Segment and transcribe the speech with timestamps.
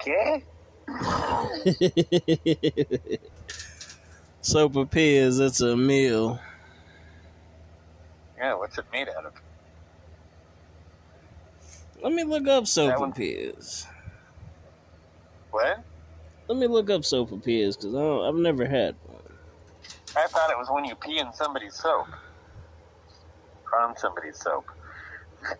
[0.08, 0.42] Okay.
[4.42, 6.40] Sopapillas, it's a meal.
[8.38, 9.32] Yeah, what's it made out of?
[12.02, 13.86] Let me look up That one- sopapillas.
[15.50, 15.80] What?
[16.48, 19.20] Let me look up sopapillas because I've never had one.
[20.16, 22.06] I thought it was when you pee in somebody's soap.
[23.78, 24.64] On somebody's soap.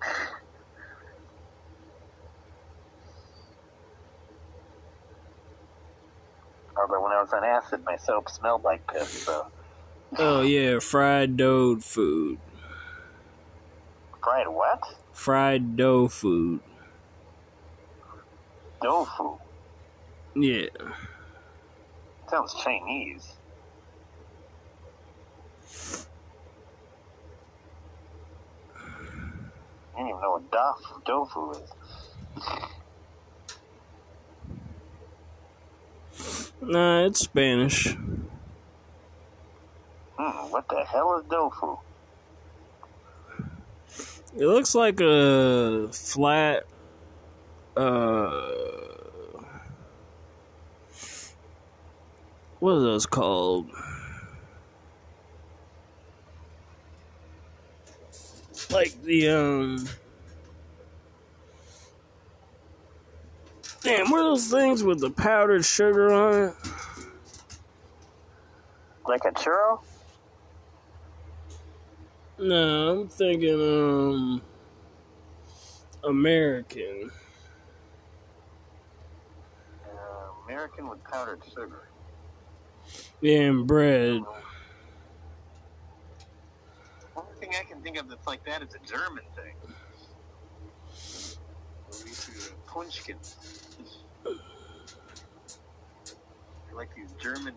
[6.81, 9.47] Although when I was on acid, my soap smelled like piss, so.
[10.19, 12.39] Oh yeah, fried dough food.
[14.23, 14.81] Fried what?
[15.13, 16.61] Fried dough food.
[18.83, 19.39] Tofu.
[20.35, 20.69] Yeah.
[22.31, 23.35] Sounds Chinese.
[29.95, 31.71] I don't even know what dof- tofu is.
[36.63, 37.97] Nah, it's Spanish.
[40.19, 41.79] Hmm, what the hell is tofu?
[44.37, 46.65] It looks like a flat
[47.77, 48.31] uh
[52.59, 53.71] what are those called?
[58.71, 59.89] Like the um
[63.83, 66.55] Damn, what are those things with the powdered sugar on it?
[69.07, 69.79] Like a churro?
[72.39, 74.43] No, I'm thinking um
[76.05, 77.11] American.
[79.85, 81.83] Uh, American with powdered sugar.
[83.21, 84.21] Yeah, and bread.
[87.17, 89.75] Only thing I can think of that's like that is a German thing.
[92.67, 93.17] Punchkin.
[94.27, 94.29] I
[96.75, 97.55] like these German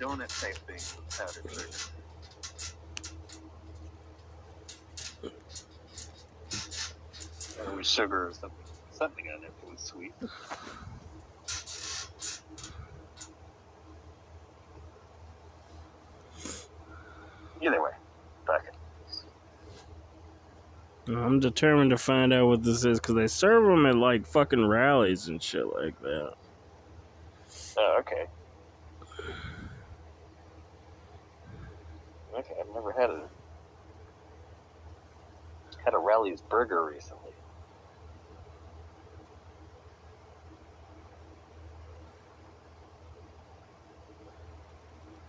[0.00, 1.68] donut type things with powdered sugar.
[7.64, 8.58] Or with sugar or something.
[8.92, 10.12] Something on it that was sweet.
[17.62, 17.92] Either way,
[18.46, 18.74] fuck it.
[21.08, 24.66] I'm determined to find out what this is because they serve them at like fucking
[24.66, 26.34] Rally's and shit like that.
[27.78, 28.26] Oh, okay.
[32.36, 33.22] Okay, I've never had a
[35.84, 37.30] had a Rally's burger recently.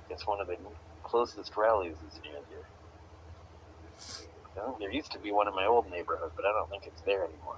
[0.09, 0.57] It's one of the
[1.03, 4.26] closest Rally's is near here.
[4.57, 7.23] There used to be one in my old neighborhood, but I don't think it's there
[7.25, 7.57] anymore.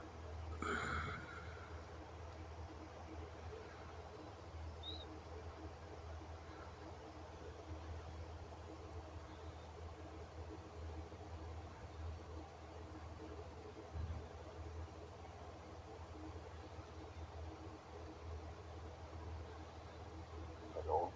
[20.75, 21.11] That old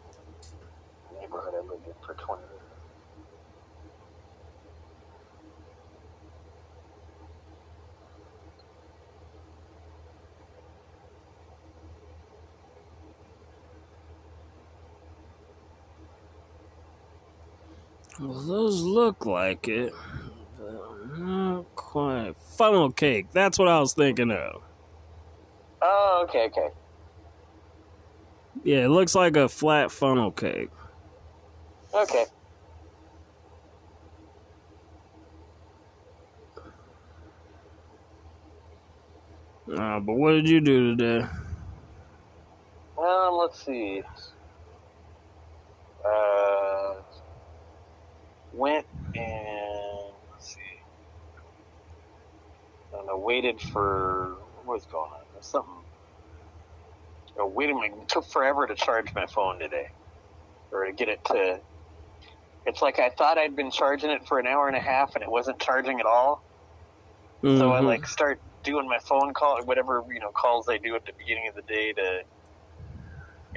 [1.19, 2.61] neighborhood I lived in for 20 years.
[18.19, 19.93] Well, those look like it.
[20.57, 22.35] but Not quite.
[22.57, 23.27] Funnel cake.
[23.31, 24.61] That's what I was thinking of.
[25.81, 26.69] Oh, okay, okay.
[28.63, 30.69] Yeah, it looks like a flat funnel cake.
[31.93, 32.25] Okay.
[39.71, 41.25] Uh, but what did you do today?
[42.97, 44.03] Um, let's see.
[46.05, 46.62] Uh,
[48.53, 50.59] went and let's see.
[52.93, 53.17] I don't know.
[53.17, 55.19] Waited for what was going on?
[55.33, 55.71] There's something.
[57.37, 57.81] Oh, waiting.
[57.83, 59.89] It took forever to charge my phone today,
[60.71, 61.59] or to get it to.
[62.65, 65.23] It's like I thought I'd been charging it for an hour and a half, and
[65.23, 66.41] it wasn't charging at all.
[67.41, 67.85] So I Mhm.
[67.87, 71.49] like start doing my phone call, whatever you know calls I do at the beginning
[71.49, 72.23] of the day to,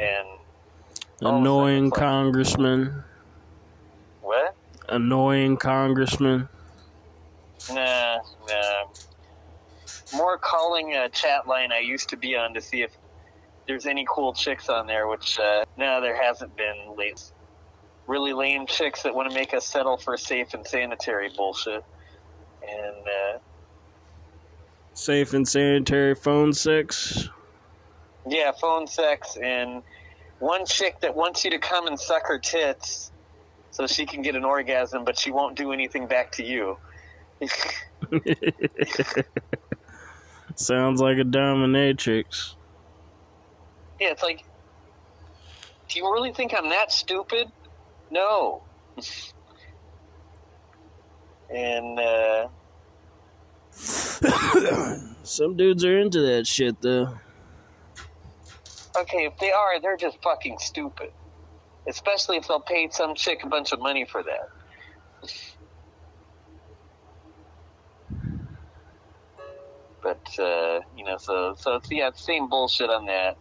[0.01, 0.27] and
[1.23, 3.05] a annoying sudden like- congressman.
[4.23, 4.56] what?
[4.89, 6.49] Annoying congressman.
[7.71, 8.19] Nah,
[8.49, 8.85] nah.
[10.15, 12.97] More calling a chat line I used to be on to see if
[13.67, 17.21] there's any cool chicks on there, which uh, no, there hasn't been late.
[18.07, 21.85] Really lame chicks that want to make us settle for safe and sanitary bullshit,
[22.63, 23.39] and uh,
[24.97, 27.29] Safe and sanitary phone sex.
[28.27, 29.83] Yeah, phone sex and
[30.39, 33.13] one chick that wants you to come and suck her tits
[33.77, 36.79] so she can get an orgasm, but she won't do anything back to you.
[40.55, 42.55] Sounds like a dominatrix.
[44.01, 44.45] Yeah, it's like,
[45.91, 47.53] do you really think I'm that stupid?
[48.11, 48.63] No.
[51.51, 52.49] and, uh,
[55.23, 57.13] Some dudes are into that shit, though.
[58.97, 61.13] okay, if they are, they're just fucking stupid.
[61.89, 65.31] Especially if they'll pay some chick a bunch of money for that.
[70.03, 73.37] But, uh, you know, so, so it's, yeah, same bullshit on that.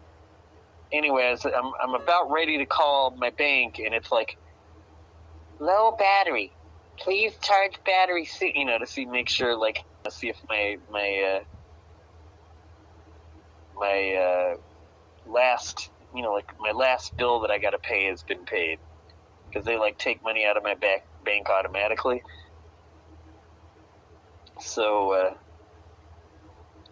[0.92, 4.38] Anyways, I'm, I'm about ready to call my bank, and it's like,
[5.59, 6.51] low battery.
[6.98, 11.39] Please charge battery soon, you know, to see, make sure, like, see if my, my,
[11.39, 11.44] uh,
[13.75, 14.57] my, uh,
[15.31, 18.79] last, you know, like, my last bill that I gotta pay has been paid.
[19.47, 22.21] Because they, like, take money out of my back, bank automatically.
[24.59, 25.33] So, uh,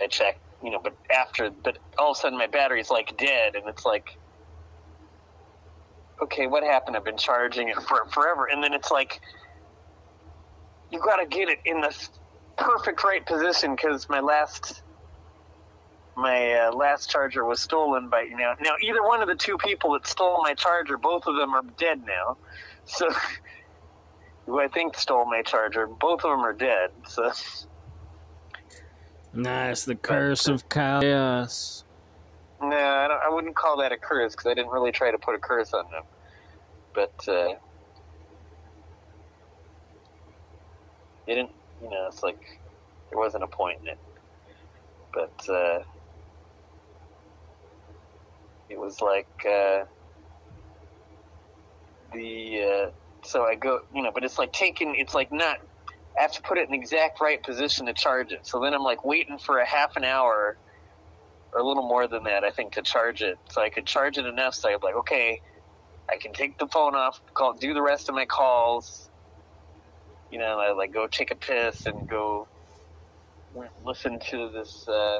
[0.01, 3.55] I check, you know, but after, but all of a sudden my battery's like dead,
[3.55, 4.17] and it's like,
[6.21, 6.95] okay, what happened?
[6.97, 9.19] I've been charging it for forever, and then it's like,
[10.91, 11.93] you got to get it in the
[12.57, 14.83] perfect right position because my last,
[16.15, 18.53] my uh, last charger was stolen by you know.
[18.61, 21.63] Now either one of the two people that stole my charger, both of them are
[21.77, 22.37] dead now,
[22.85, 23.09] so.
[24.45, 25.87] Who I think stole my charger.
[25.87, 26.89] Both of them are dead.
[27.07, 27.31] So
[29.33, 31.83] Nice, the curse of chaos.
[32.61, 35.17] No, I, don't, I wouldn't call that a curse because I didn't really try to
[35.17, 36.03] put a curse on them.
[36.93, 37.55] But uh,
[41.25, 41.51] they didn't,
[41.81, 42.59] you know, it's like
[43.09, 43.97] there wasn't a point in it.
[45.11, 45.79] But uh,
[48.73, 49.85] it was like uh,
[52.13, 52.91] the uh,
[53.25, 55.57] so I go, you know, but it's like taking, it's like not.
[56.17, 58.41] I have to put it in the exact right position to charge it.
[58.43, 60.57] So then I'm like waiting for a half an hour
[61.53, 63.37] or a little more than that, I think, to charge it.
[63.51, 65.39] So I could charge it enough so I'm like, okay,
[66.11, 69.09] I can take the phone off, call, do the rest of my calls.
[70.31, 72.47] You know, I like go take a piss and go
[73.83, 75.19] listen to this uh,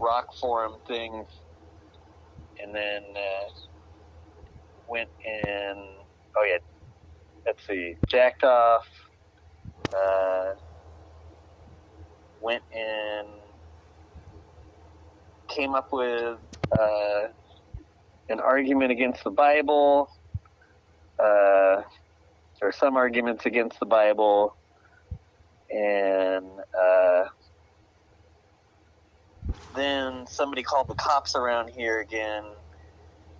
[0.00, 1.24] rock forum thing,
[2.62, 3.48] and then uh,
[4.88, 5.78] went and
[6.36, 6.58] oh yeah,
[7.46, 8.86] let's see, jacked off.
[9.96, 10.52] Uh,
[12.40, 13.28] went and
[15.48, 16.38] came up with
[16.78, 17.22] uh,
[18.28, 20.08] an argument against the Bible,
[21.18, 21.82] uh,
[22.62, 24.56] or some arguments against the Bible,
[25.70, 26.46] and
[26.80, 27.24] uh,
[29.74, 32.44] then somebody called the cops around here again.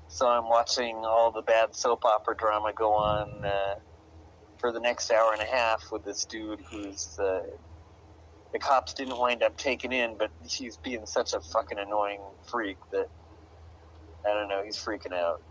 [0.08, 3.74] So I'm watching all the bad soap opera drama go on uh,
[4.58, 7.42] for the next hour and a half with this dude who's uh,
[8.52, 12.20] the cops didn't wind up taking in, but he's being such a fucking annoying
[12.50, 13.08] freak that
[14.24, 14.62] I don't know.
[14.64, 15.42] He's freaking out.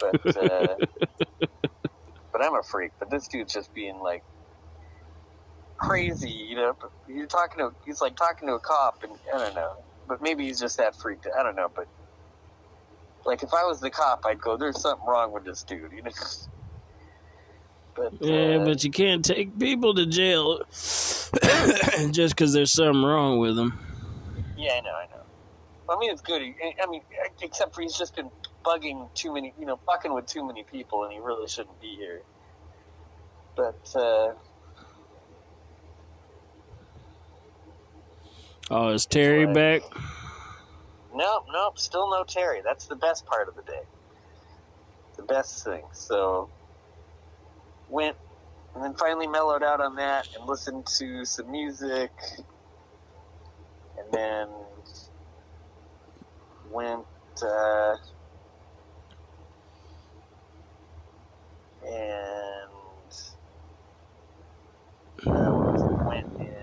[0.00, 0.76] But uh,
[2.32, 2.92] but I'm a freak.
[2.98, 4.24] But this dude's just being like
[5.78, 6.74] crazy, you know.
[6.80, 9.70] But you're talking to he's like talking to a cop, and I don't know.
[10.06, 11.26] But maybe he's just that freaked.
[11.38, 11.68] I don't know.
[11.74, 11.86] But
[13.24, 16.02] like if I was the cop, I'd go, "There's something wrong with this dude," you
[16.02, 16.10] know.
[17.96, 23.40] But, Yeah, uh, but you can't take people to jail just because there's something wrong
[23.40, 23.76] with them.
[24.56, 25.22] Yeah, I know, I know.
[25.90, 26.40] I mean, it's good.
[26.40, 27.02] I mean,
[27.42, 28.30] except for he's just been
[28.64, 31.96] bugging too many, you know, fucking with too many people, and he really shouldn't be
[31.96, 32.20] here.
[33.56, 34.34] But uh,
[38.70, 39.82] Oh, is Terry back?
[41.14, 42.60] nope, nope, still no Terry.
[42.64, 43.82] That's the best part of the day.
[45.16, 45.82] The best thing.
[45.92, 46.50] So
[47.88, 48.16] went
[48.74, 52.10] and then finally mellowed out on that and listened to some music,
[53.98, 54.48] and then
[56.70, 57.06] went.
[57.42, 57.94] Uh,
[61.84, 63.12] and
[65.26, 65.50] uh,
[66.06, 66.57] went and then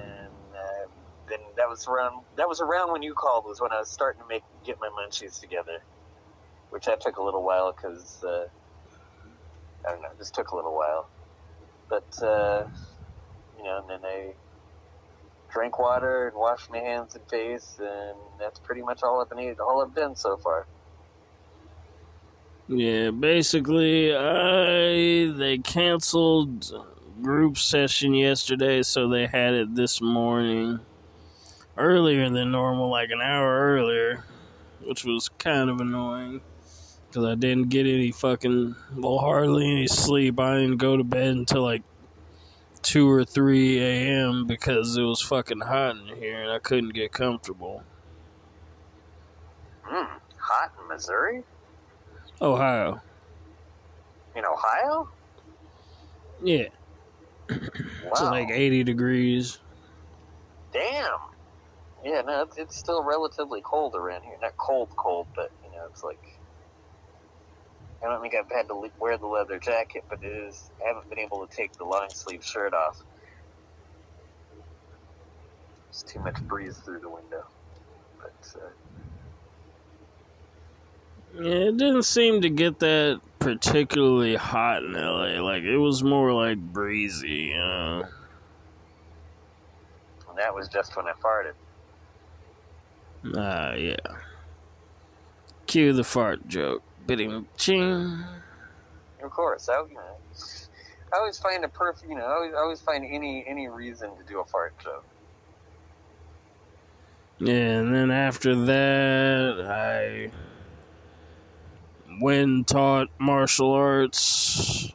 [1.66, 4.28] that was around that was around when you called was when I was starting to
[4.28, 5.82] make get my munchies together,
[6.70, 8.46] which that took a little while because uh,
[9.88, 11.10] I don't know, it just took a little while,
[11.90, 12.66] but uh,
[13.58, 14.34] you know, and then I
[15.52, 19.40] drank water and washed my hands and face, and that's pretty much all I've been
[19.40, 20.68] eating, all I've been so far.
[22.68, 26.72] Yeah, basically, I they canceled
[27.24, 30.80] group session yesterday, so they had it this morning,
[31.78, 34.24] earlier than normal, like an hour earlier.
[34.84, 36.42] which was kind of annoying
[37.08, 40.40] because I didn't get any fucking, well, hardly any sleep.
[40.40, 41.82] I didn't go to bed until like
[42.84, 44.46] 2 or 3 a.m.
[44.46, 47.84] because it was fucking hot in here and I couldn't get comfortable.
[49.90, 51.44] Mm, hot in Missouri?
[52.42, 53.02] Ohio.
[54.36, 55.10] In Ohio?
[56.44, 56.68] Yeah.
[58.04, 58.12] Wow.
[58.12, 59.60] It's like 80 degrees.
[60.72, 61.18] Damn.
[62.06, 64.38] Yeah, no, it's, it's still relatively cold around here.
[64.42, 66.22] Not cold, cold, but you know, it's like
[68.04, 70.72] I don't think I've had to le- wear the leather jacket, but it is.
[70.84, 72.98] I haven't been able to take the long sleeve shirt off.
[75.88, 77.44] There's too much breeze through the window.
[78.20, 78.70] But uh,
[81.34, 85.42] Yeah, it didn't seem to get that particularly hot in LA.
[85.44, 88.04] Like, it was more like breezy, you know?
[90.30, 91.56] and that was just when I farted.
[93.34, 93.96] Ah, yeah.
[95.66, 96.84] Cue the fart joke.
[97.08, 98.24] Bidding ching.
[99.24, 100.02] Of course, I, you know,
[101.14, 102.10] I always find a perfect.
[102.10, 105.06] You know, I always, I always find any any reason to do a fart joke.
[107.40, 110.32] Yeah, and then after that, I
[112.22, 114.92] went taught martial arts.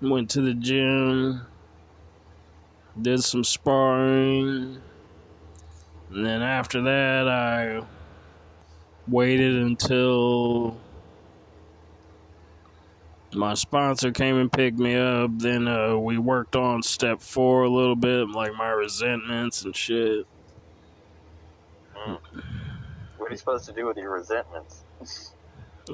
[0.00, 1.42] Went to the gym.
[3.00, 4.80] Did some sparring.
[6.14, 7.82] And then after that, I
[9.08, 10.76] waited until
[13.32, 15.30] my sponsor came and picked me up.
[15.38, 20.26] Then uh, we worked on step four a little bit, like my resentments and shit.
[21.94, 22.20] What
[23.28, 24.82] are you supposed to do with your resentments?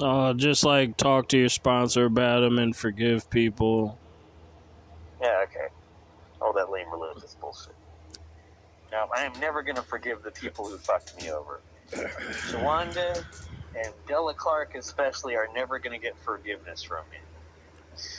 [0.00, 3.98] Uh, just like talk to your sponsor about them and forgive people.
[5.20, 5.68] Yeah, okay.
[6.40, 7.74] All that lame religious bullshit.
[8.90, 11.60] Now, I am never going to forgive the people who fucked me over.
[11.92, 13.22] Shawanda
[13.78, 17.18] and Della Clark, especially, are never going to get forgiveness from me.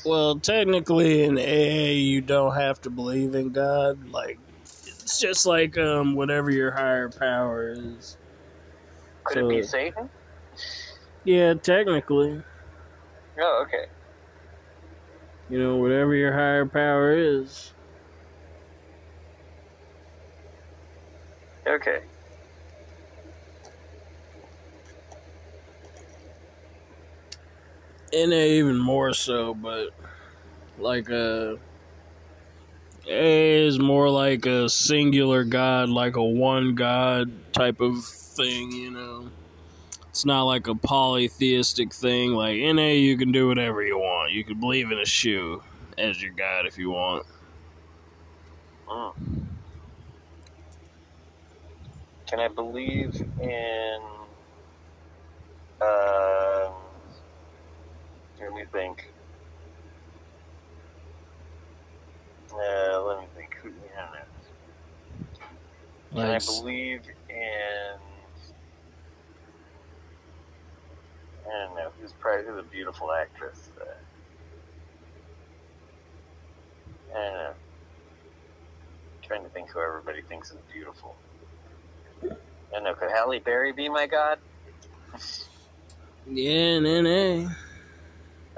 [0.06, 4.10] Well, technically in AA, you don't have to believe in God.
[4.10, 8.18] Like, it's just like um, whatever your higher power is.
[9.24, 10.10] Could So- it be Satan?
[11.26, 12.42] Yeah, technically,
[13.40, 13.86] Oh, okay.
[15.50, 17.74] you know, whatever your higher power is.
[21.70, 22.00] Okay.
[28.12, 29.90] NA even more so, but
[30.80, 31.56] like uh
[33.08, 38.90] A is more like a singular god, like a one god type of thing, you
[38.90, 39.30] know.
[40.10, 42.32] It's not like a polytheistic thing.
[42.32, 44.32] Like NA you can do whatever you want.
[44.32, 45.62] You can believe in a shoe
[46.00, 47.28] as your god if you want.
[48.88, 49.49] Mm.
[52.30, 54.00] Can I believe in.
[55.82, 56.74] Um,
[58.42, 59.04] let me think.
[62.54, 63.56] Uh, let me think.
[63.64, 64.26] Who- I don't know.
[66.22, 68.00] Can I believe in?
[71.46, 71.92] I don't know.
[72.00, 73.72] Who's probably who's a beautiful actress?
[73.80, 73.86] Uh,
[77.12, 77.54] I don't know.
[79.24, 81.16] trying to think who everybody thinks is beautiful.
[82.76, 82.94] I know.
[82.94, 84.40] Could Halle Berry be my god?
[86.28, 87.50] yeah, in NA.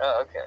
[0.02, 0.46] Oh, okay.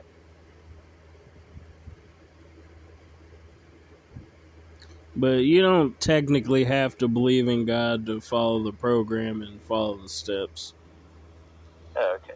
[5.16, 9.96] But you don't technically have to believe in God to follow the program and follow
[9.96, 10.74] the steps.
[11.96, 12.34] Oh, okay.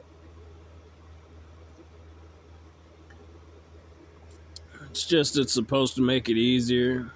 [4.90, 7.10] It's just it's supposed to make it easier.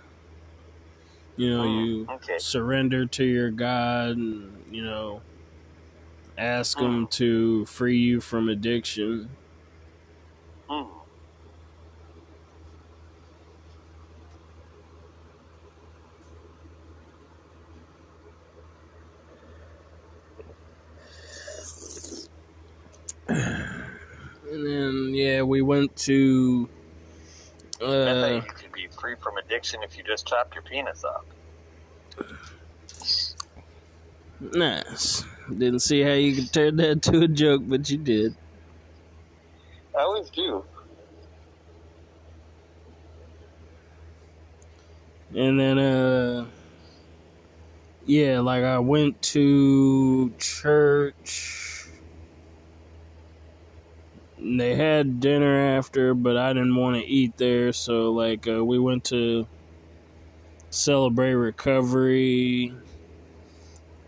[1.37, 2.39] You know, Mm, you okay.
[2.39, 5.23] surrender to your God and, you know,
[6.37, 9.31] ask Him to free you from addiction.
[10.69, 10.89] Hmm.
[24.51, 26.69] And then, yeah, we went to.
[27.81, 31.25] Uh, thought you could be free from addiction if you just chopped your penis off.
[34.41, 35.25] nice.
[35.49, 38.35] Didn't see how you could turn that to a joke, but you did.
[39.97, 40.65] I always do.
[45.35, 46.47] And then, uh,
[48.05, 51.72] yeah, like I went to church.
[54.45, 58.79] They had dinner after, but I didn't want to eat there, so like uh, we
[58.79, 59.47] went to
[60.71, 62.73] celebrate recovery,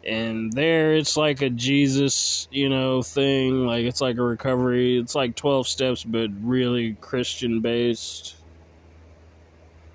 [0.05, 3.67] and there it's like a Jesus, you know, thing.
[3.67, 4.99] Like it's like a recovery.
[4.99, 8.35] It's like twelve steps, but really Christian based.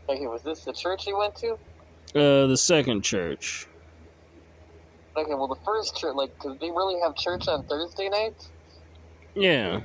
[0.07, 1.51] Okay, was this the church you went to?
[2.15, 3.67] Uh, the second church.
[5.17, 8.49] Okay, well, the first church, like, cause they really have church on Thursday nights?
[9.35, 9.81] Yeah.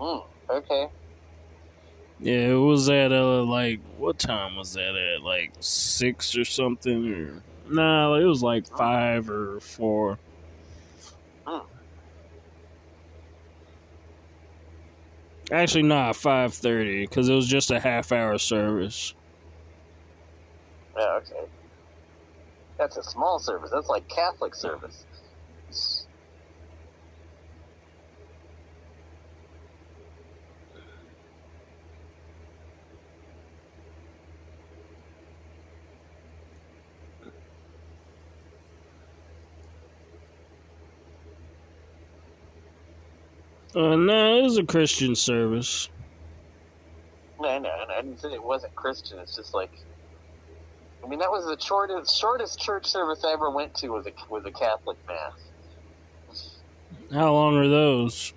[0.00, 0.88] Hmm, okay.
[2.20, 5.22] Yeah, it was at uh like what time was that at?
[5.22, 10.18] Like six or something or no, nah, it was like five or four.
[11.46, 11.66] Hmm.
[15.52, 19.14] Actually, not five thirty because it was just a half hour service.
[20.96, 21.46] Yeah, okay.
[22.78, 23.70] That's a small service.
[23.70, 25.04] That's like Catholic service.
[43.80, 45.88] Uh, no, it was a Christian service.
[47.40, 49.18] No, no, no, I didn't say it wasn't Christian.
[49.20, 49.70] It's just like,
[51.02, 54.12] I mean, that was the shortest shortest church service I ever went to was a
[54.28, 55.50] was a Catholic mass.
[57.10, 58.34] How long are those?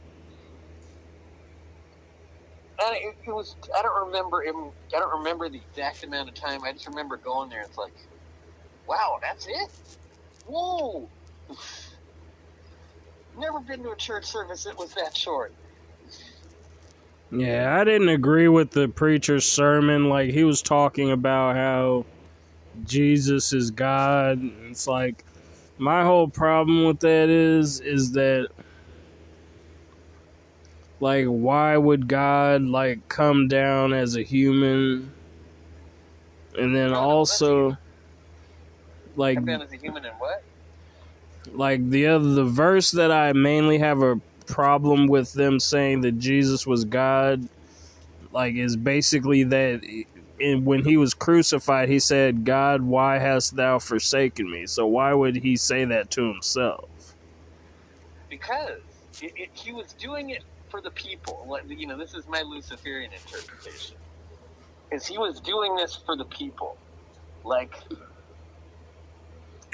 [2.82, 4.56] And it, it was I don't remember it,
[4.96, 6.64] I don't remember the exact amount of time.
[6.64, 7.64] I just remember going there.
[7.64, 7.94] It's like,
[8.88, 9.72] wow, that's it.
[10.46, 11.10] Whoa.
[13.38, 15.54] Never been to a church service that was that short.
[17.32, 20.08] Yeah, I didn't agree with the preacher's sermon.
[20.08, 22.06] Like he was talking about how
[22.86, 24.40] Jesus is God.
[24.70, 25.26] It's like
[25.78, 28.50] my whole problem with that is is that
[31.00, 35.12] like why would God like come down as a human?
[36.56, 37.78] And then also
[39.16, 40.44] like Come down as a human and what?
[41.52, 46.18] Like the other the verse that I mainly have a problem with them saying that
[46.18, 47.42] Jesus was God
[48.32, 49.82] like is basically that
[50.40, 55.14] in, when he was crucified he said God why hast thou forsaken me so why
[55.14, 57.16] would he say that to himself
[58.30, 58.82] Because
[59.22, 61.48] it, it, he was doing it for the people.
[61.50, 63.98] Like, You know, this is my Luciferian interpretation.
[64.92, 66.78] Is he was doing this for the people,
[67.46, 67.74] like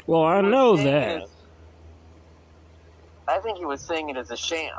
[0.08, 1.39] well I know that it-
[3.30, 4.72] I think he was saying it as a sham.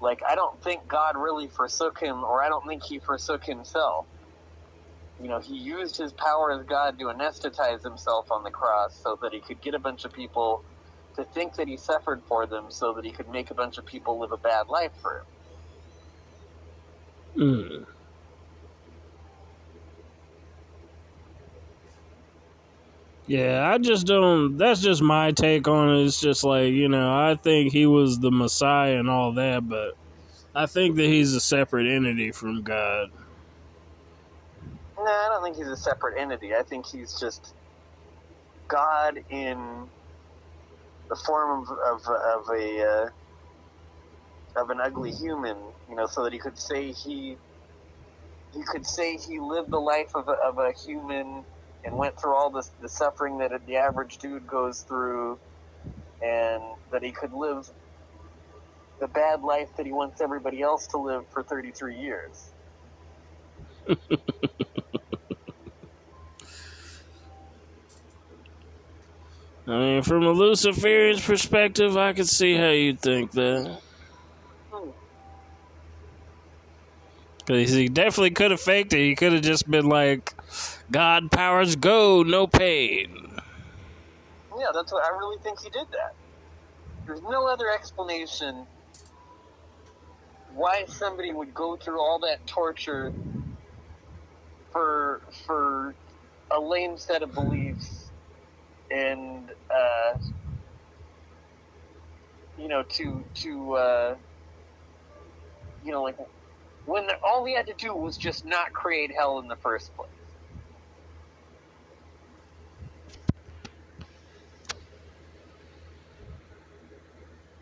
[0.00, 4.06] Like I don't think God really forsook him, or I don't think he forsook himself.
[5.20, 9.18] You know, he used his power as God to anesthetize himself on the cross so
[9.22, 10.62] that he could get a bunch of people
[11.16, 13.86] to think that he suffered for them, so that he could make a bunch of
[13.86, 15.26] people live a bad life for him.
[17.38, 17.84] Mm.
[23.28, 24.58] Yeah, I just don't.
[24.58, 26.06] That's just my take on it.
[26.06, 29.92] It's just like, you know, I think he was the Messiah and all that, but
[30.54, 33.08] I think that he's a separate entity from God.
[34.98, 36.54] No, I don't think he's a separate entity.
[36.54, 37.54] I think he's just
[38.68, 39.90] God in
[41.10, 45.56] the form of of, of a uh, of an ugly human.
[45.88, 47.38] You know, so that he could say he
[48.54, 51.44] he could say he lived the life of a, of a human
[51.84, 55.38] and went through all this the suffering that the average dude goes through,
[56.22, 57.68] and that he could live
[59.00, 62.50] the bad life that he wants everybody else to live for 33 years.
[69.68, 73.80] I mean, from a Luciferian's perspective, I could see how you'd think that.
[74.72, 74.88] Hmm.
[77.48, 78.98] Because he definitely could have faked it.
[78.98, 80.34] He could have just been like,
[80.90, 83.38] God powers go, no pain.
[84.58, 86.14] Yeah, that's what I really think he did that.
[87.06, 88.66] There's no other explanation
[90.54, 93.12] why somebody would go through all that torture
[94.70, 95.94] for for
[96.50, 98.10] a lame set of beliefs
[98.90, 100.18] and uh,
[102.58, 104.14] you know to to uh,
[105.82, 106.16] you know like
[106.88, 110.08] when all he had to do was just not create hell in the first place.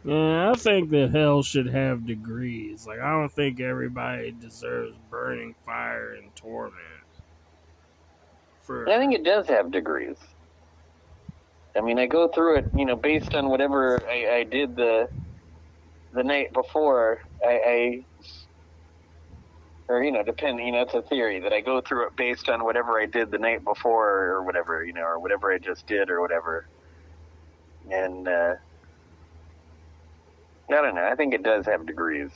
[0.05, 2.87] Yeah, I think that hell should have degrees.
[2.87, 6.75] Like, I don't think everybody deserves burning fire and torment.
[8.61, 10.19] For I think it does have degrees.
[11.77, 15.09] I mean, I go through it, you know, based on whatever I, I did the
[16.13, 17.21] the night before.
[17.45, 18.07] I, I
[19.89, 20.59] or you know, depend.
[20.61, 23.31] You know, it's a theory that I go through it based on whatever I did
[23.31, 26.69] the night before, or whatever, you know, or whatever I just did, or whatever.
[27.91, 28.55] and uh,
[30.71, 31.07] I don't know.
[31.07, 32.31] I think it does have degrees.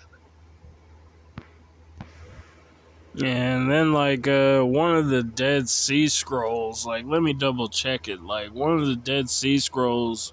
[3.23, 8.09] And then like uh one of the Dead Sea Scrolls, like let me double check
[8.09, 8.23] it.
[8.23, 10.33] Like one of the Dead Sea Scrolls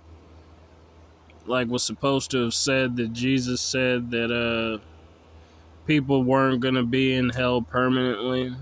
[1.46, 4.86] like was supposed to have said that Jesus said that uh
[5.88, 8.54] people weren't gonna be in hell permanently.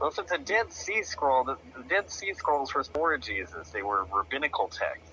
[0.00, 3.70] Well, since a Dead Sea Scroll, the, the Dead Sea Scrolls were before Jesus.
[3.72, 5.07] They were rabbinical texts.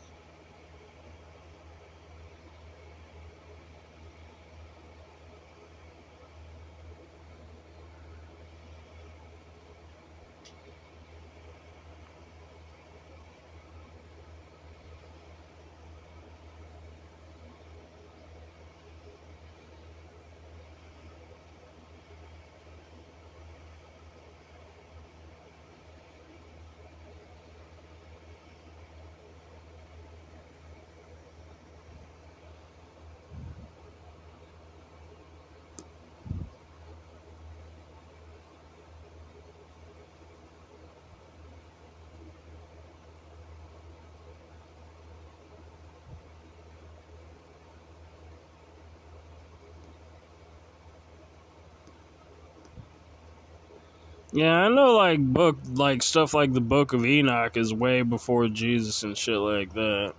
[54.36, 58.50] Yeah, I know like book like stuff like the Book of Enoch is way before
[58.50, 60.16] Jesus and shit like that.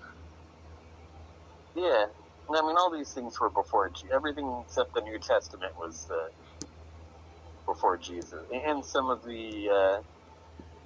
[1.76, 2.06] Yeah,
[2.50, 6.28] I mean, all these things were before everything except the New Testament was uh,
[7.66, 10.02] before Jesus, and some of the, uh,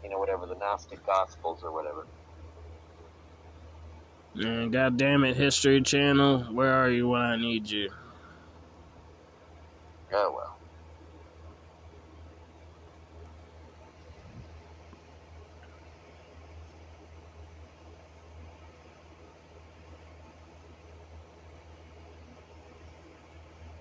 [0.05, 2.09] you know, whatever the Gnostic Gospels or whatever.
[4.35, 7.91] Man, god damn it, History Channel, where are you when I need you?
[10.13, 10.60] Oh well.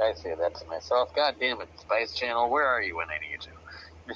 [0.09, 1.15] I say that to myself.
[1.15, 4.15] God damn it, Spice Channel, where are you when I need you?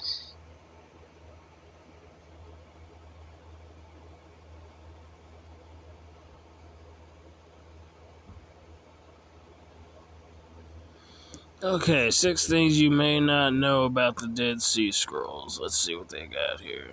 [11.62, 15.58] Okay, six things you may not know about the Dead Sea Scrolls.
[15.62, 16.88] Let's see what they got here.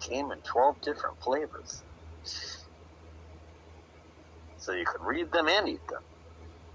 [0.00, 1.84] Came in 12 different flavors.
[4.58, 6.02] So you could read them and eat them.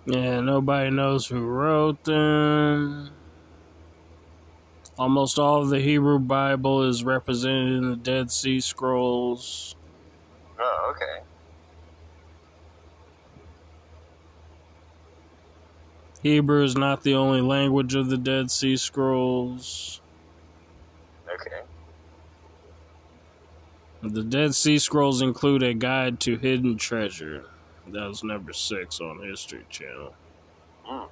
[0.06, 3.12] Yeah, nobody knows who wrote them.
[4.98, 9.76] Almost all of the Hebrew Bible is represented in the Dead Sea Scrolls.
[10.60, 11.26] Oh, okay.
[16.22, 20.02] Hebrew is not the only language of the Dead Sea Scrolls.
[21.28, 21.62] Okay.
[24.06, 27.46] The Dead Sea Scrolls include a guide to hidden treasure.
[27.88, 30.14] That was number six on History Channel.
[30.84, 31.06] Hmm.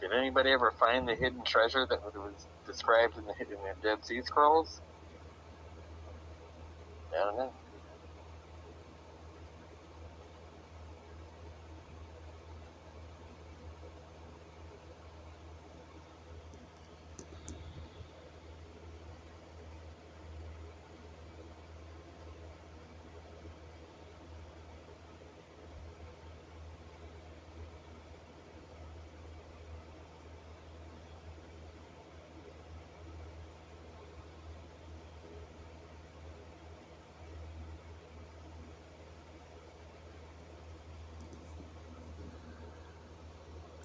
[0.00, 4.02] Did anybody ever find the hidden treasure that was described in the, in the Dead
[4.02, 4.80] Sea Scrolls?
[7.14, 7.52] I don't know.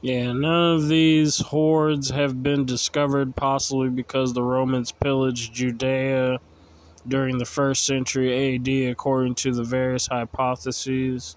[0.01, 6.39] Yeah, none of these hoards have been discovered, possibly because the Romans pillaged Judea
[7.05, 11.35] during the first century AD, according to the various hypotheses.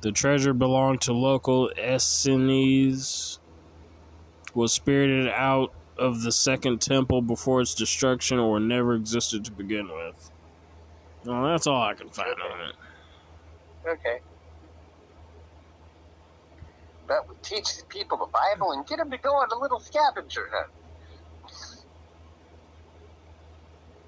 [0.00, 3.38] The treasure belonged to local Essenes,
[4.54, 9.88] was spirited out of the Second Temple before its destruction, or never existed to begin
[9.88, 10.30] with.
[11.26, 12.74] Well, that's all I can find on it.
[13.86, 14.20] Okay.
[17.12, 19.80] But we teach the people the Bible and get them to go on a little
[19.80, 20.70] scavenger hunt.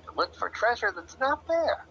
[0.07, 1.85] To look for treasure that's not there.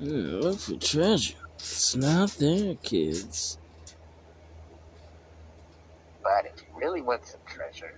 [0.00, 1.38] Yeah, look for treasure.
[1.54, 3.56] It's not there, kids.
[6.22, 7.94] But if you really want some treasure,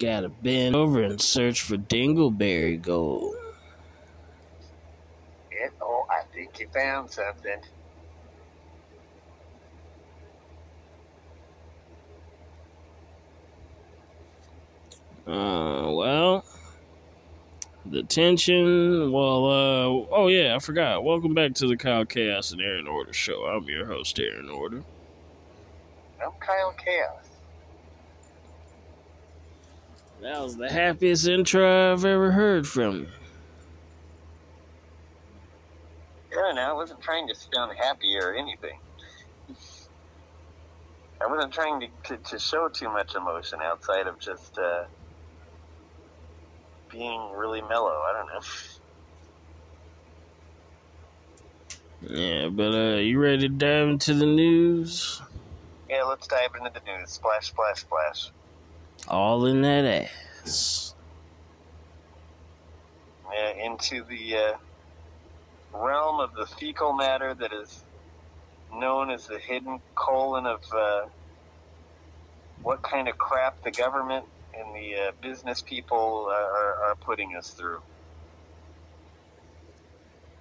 [0.00, 3.36] gotta bend over and search for dingleberry gold.
[5.52, 7.60] It, oh, I think you found something.
[15.26, 16.44] Uh, well,
[17.86, 19.10] the tension.
[19.10, 21.02] Well, uh, oh yeah, I forgot.
[21.02, 23.44] Welcome back to the Kyle Chaos and Aaron Order show.
[23.44, 24.84] I'm your host, Aaron Order.
[26.22, 27.24] I'm Kyle Chaos.
[30.20, 33.08] That was the happiest intro I've ever heard from you.
[36.32, 38.78] Yeah, no, I wasn't trying to sound happy or anything.
[41.20, 44.84] I wasn't trying to, to, to show too much emotion outside of just uh,
[46.94, 47.90] being really mellow.
[47.90, 48.40] I don't know.
[52.06, 55.20] Yeah, but uh, you ready to dive into the news?
[55.88, 57.10] Yeah, let's dive into the news.
[57.10, 58.30] Splash, splash, splash.
[59.08, 60.08] All in that
[60.44, 60.94] ass.
[63.32, 64.56] Yeah, into the uh,
[65.72, 67.82] realm of the fecal matter that is
[68.72, 71.06] known as the hidden colon of uh,
[72.62, 74.26] what kind of crap the government
[74.58, 77.80] and the uh, business people are, are putting us through.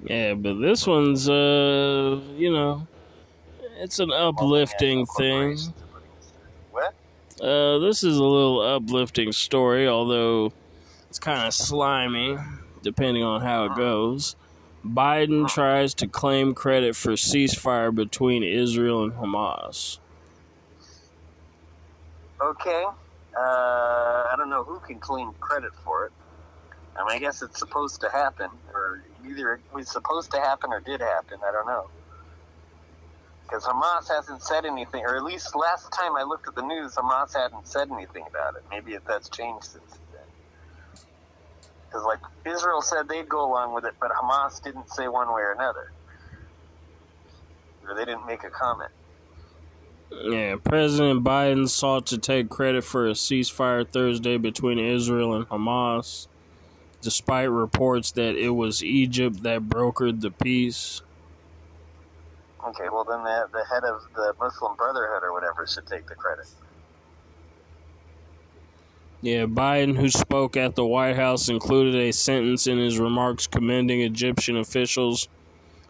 [0.04, 2.88] Yeah, but this one's, uh, you know,
[3.78, 5.58] it's an uplifting thing.
[6.72, 6.94] What?
[7.42, 10.52] Uh, this is a little uplifting story, although
[11.10, 12.38] it's kind of slimy,
[12.82, 14.36] depending on how it goes.
[14.86, 20.00] Biden tries to claim credit for ceasefire between Israel and Hamas.
[22.42, 22.86] Okay.
[23.36, 23.40] Uh,
[24.32, 26.12] I don't know who can claim credit for it.
[26.96, 30.72] I mean, I guess it's supposed to happen, or either it was supposed to happen
[30.72, 31.40] or did happen.
[31.48, 31.88] I don't know.
[33.44, 36.96] Because Hamas hasn't said anything, or at least last time I looked at the news,
[36.96, 38.64] Hamas hadn't said anything about it.
[38.70, 41.02] Maybe if that's changed since then.
[41.88, 45.42] Because, like, Israel said they'd go along with it, but Hamas didn't say one way
[45.42, 45.92] or another.
[47.88, 48.92] Or they didn't make a comment.
[50.12, 56.28] Yeah, President Biden sought to take credit for a ceasefire Thursday between Israel and Hamas,
[57.02, 61.02] despite reports that it was Egypt that brokered the peace.
[62.66, 66.16] Okay, well, then the, the head of the Muslim Brotherhood or whatever should take the
[66.16, 66.46] credit.
[69.22, 74.02] Yeah, Biden, who spoke at the White House, included a sentence in his remarks commending
[74.02, 75.28] Egyptian officials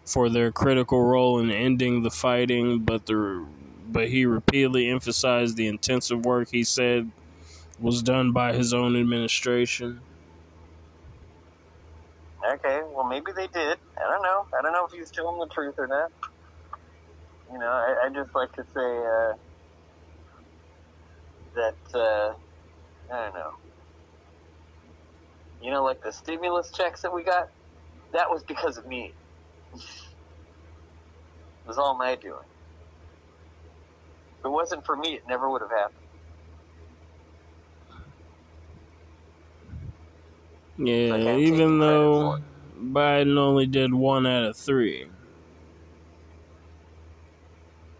[0.06, 3.45] for their critical role in ending the fighting, but the
[3.94, 7.10] but he repeatedly emphasized the intensive work he said
[7.80, 10.02] was done by his own administration.
[12.46, 13.78] Okay, well, maybe they did.
[13.98, 14.46] I don't know.
[14.58, 16.12] I don't know if he's telling the truth or not.
[17.52, 19.34] You know, I, I just like to say uh,
[21.56, 22.34] that, uh,
[23.14, 23.52] I don't know.
[25.62, 27.48] You know, like the stimulus checks that we got,
[28.12, 29.14] that was because of me.
[29.74, 29.82] it
[31.66, 32.40] was all my doing.
[34.44, 35.96] If it wasn't for me, it never would have happened.
[40.78, 42.40] Yeah, even though
[42.78, 45.08] Biden only did one out of three.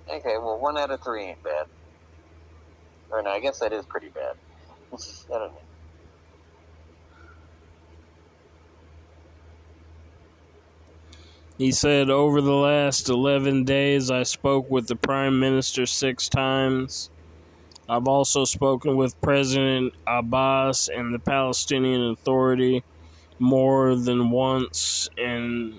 [0.10, 1.68] Okay, well, one out of three ain't bad.
[3.10, 4.36] Or no, I guess that is pretty bad.
[4.94, 5.63] I don't know.
[11.64, 17.10] He said, Over the last 11 days, I spoke with the Prime Minister six times.
[17.88, 22.84] I've also spoken with President Abbas and the Palestinian Authority
[23.40, 25.76] more than once, and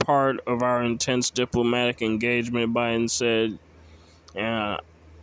[0.00, 3.58] part of our intense diplomatic engagement, Biden said.
[4.38, 4.76] Uh,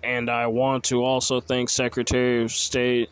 [0.04, 3.12] and I want to also thank Secretary of State,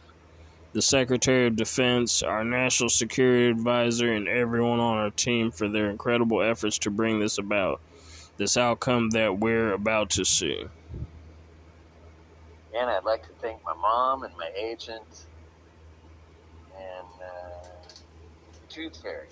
[0.72, 5.90] the Secretary of Defense, our National Security Advisor, and everyone on our team for their
[5.90, 7.82] incredible efforts to bring this about,
[8.38, 10.66] this outcome that we're about to see.
[12.78, 15.26] And I'd like to thank my mom and my agent
[16.78, 17.68] and uh,
[18.70, 19.28] Tooth Fairy.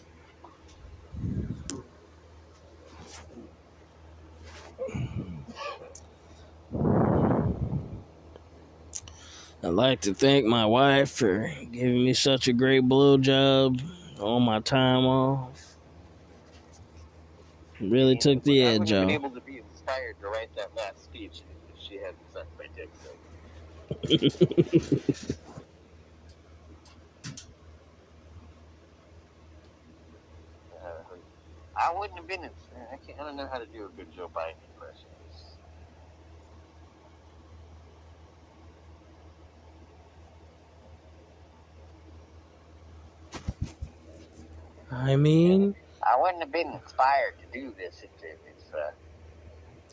[9.63, 13.82] I'd like to thank my wife for giving me such a great blowjob
[14.20, 15.78] on my time off.
[17.80, 19.08] Really took the I edge wouldn't have off.
[19.08, 21.41] been able to be inspired to write that last speech
[21.74, 22.89] if she hadn't sucked my dick.
[23.04, 23.12] So.
[30.74, 31.15] Uh,
[31.76, 32.43] I wouldn't have been.
[32.46, 33.20] I can't.
[33.20, 35.08] I don't know how to do a good Joe Biden impression.
[44.98, 48.92] I mean, I wouldn't have been inspired to do this if, if, if uh,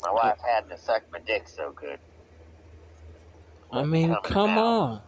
[0.03, 1.99] my wife hadn't have sucked my dick so good.
[3.71, 4.59] I mean, come out.
[4.59, 5.03] on.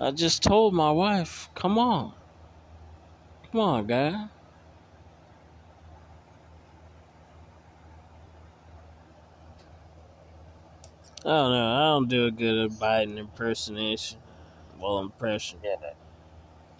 [0.00, 2.14] I just told my wife, come on.
[3.52, 4.28] Come on, guy.
[11.24, 11.74] I don't know.
[11.74, 14.18] I don't do a good Biden impersonation.
[14.80, 15.58] Well, impression.
[15.62, 15.74] Yeah,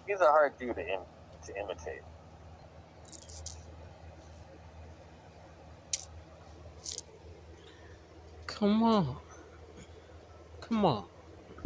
[0.07, 1.01] he's a hard dude to, Im-
[1.53, 2.03] to imitate.
[8.47, 9.17] Come on.
[10.61, 11.05] Come on.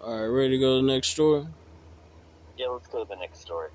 [0.00, 1.44] All right, ready to go to the next story?
[2.56, 3.70] Yeah, let's go to the next story.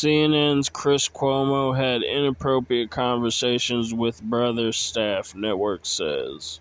[0.00, 6.60] CNN's Chris Cuomo had inappropriate conversations with brother staff, network says.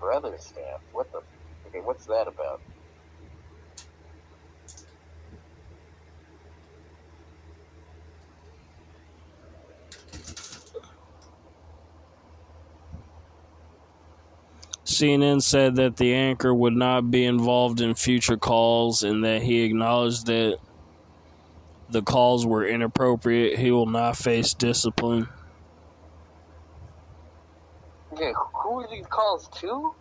[0.00, 0.80] Brother staff.
[0.90, 1.22] What the?
[1.68, 2.60] Okay, what's that about?
[14.84, 19.62] CNN said that the anchor would not be involved in future calls and that he
[19.62, 20.58] acknowledged that
[21.92, 23.58] the calls were inappropriate.
[23.58, 25.28] He will not face discipline.
[28.12, 29.94] Okay, who are these calls to?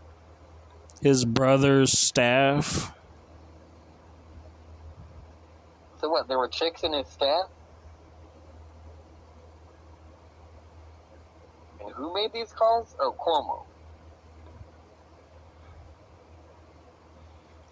[1.02, 2.94] His brother's staff,
[6.00, 6.28] So what?
[6.28, 7.48] There were chicks in his staff.
[11.82, 12.96] And who made these calls?
[13.00, 13.69] Oh, Cuomo.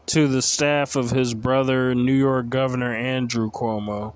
[0.08, 4.14] To the staff of his brother, New York Governor Andrew Cuomo.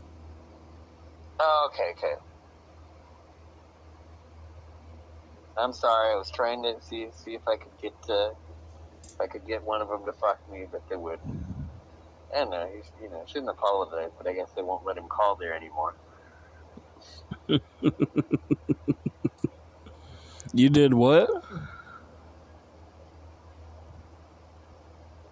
[1.39, 2.15] Oh, okay, okay.
[5.57, 6.13] I'm sorry.
[6.13, 8.31] I was trying to see see if I could get uh,
[9.13, 11.19] if I could get one of them to fuck me, but they would.
[12.33, 12.69] I don't know.
[12.73, 15.95] He's, you know, shouldn't apologize, but I guess they won't let him call there anymore.
[20.53, 21.29] You did what?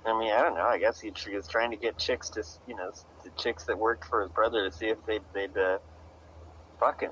[0.09, 0.65] I mean, I don't know.
[0.65, 2.91] I guess he, was trying to get chicks to, you know,
[3.23, 5.77] the chicks that worked for his brother to see if they'd they'd uh,
[6.79, 7.11] fuck him.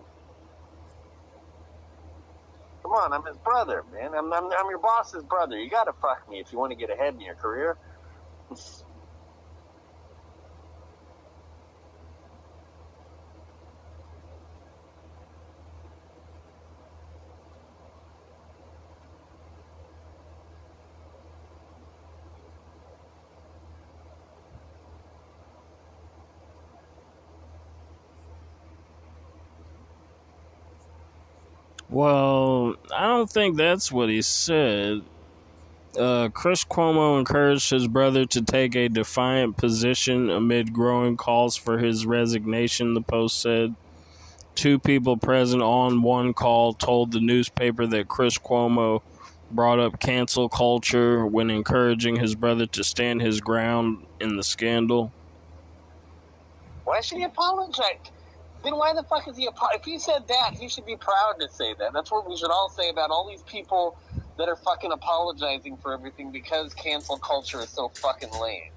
[2.84, 4.12] Come on, I'm his brother, man.
[4.18, 5.58] I'm, I'm I'm your boss's brother.
[5.60, 7.78] You gotta fuck me if you want to get ahead in your career.
[31.98, 35.02] Well, I don't think that's what he said.
[35.98, 41.80] Uh, Chris Cuomo encouraged his brother to take a defiant position amid growing calls for
[41.80, 43.74] his resignation, the Post said.
[44.54, 49.02] Two people present on one call told the newspaper that Chris Cuomo
[49.50, 55.12] brought up cancel culture when encouraging his brother to stand his ground in the scandal.
[56.84, 58.12] Why should he apologize?
[58.68, 61.36] Then why the fuck is he apo- If he said that, he should be proud
[61.40, 61.94] to say that.
[61.94, 63.98] That's what we should all say about all these people
[64.38, 68.74] that are fucking apologizing for everything because cancel culture is so fucking lame.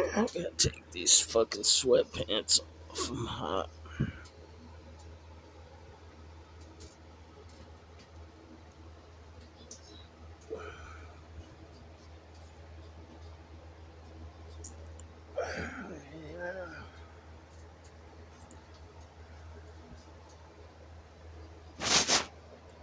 [0.00, 2.58] I gotta take these fucking sweatpants
[2.90, 3.10] off.
[3.10, 3.70] I'm hot.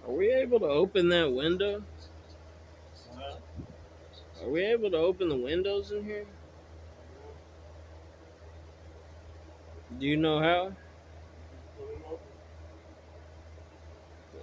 [0.07, 1.83] Are we able to open that window?
[4.41, 6.25] Are we able to open the windows in here?
[10.03, 10.73] Do you know how?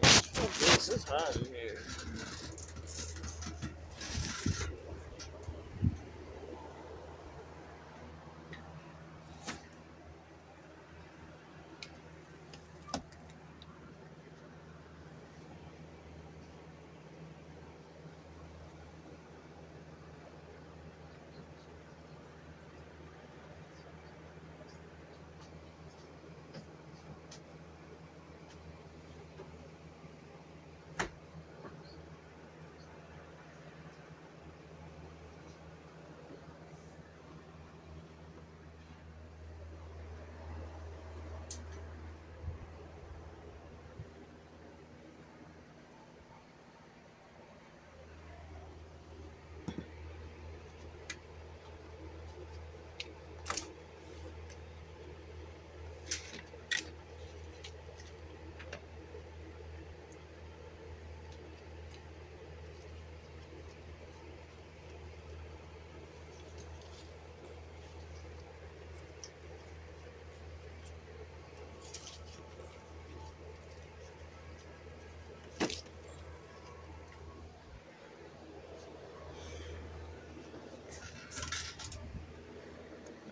[0.00, 1.78] This is hot in here.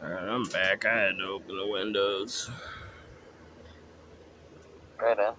[0.09, 0.87] Alright, I'm back.
[0.87, 2.51] I had to open the windows.
[4.99, 5.35] Right on.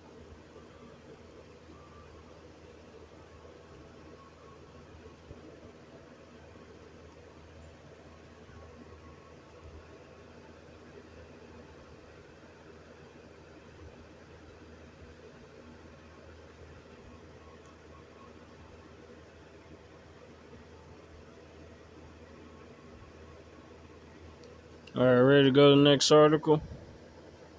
[24.98, 26.62] Alright, ready to go to the next article?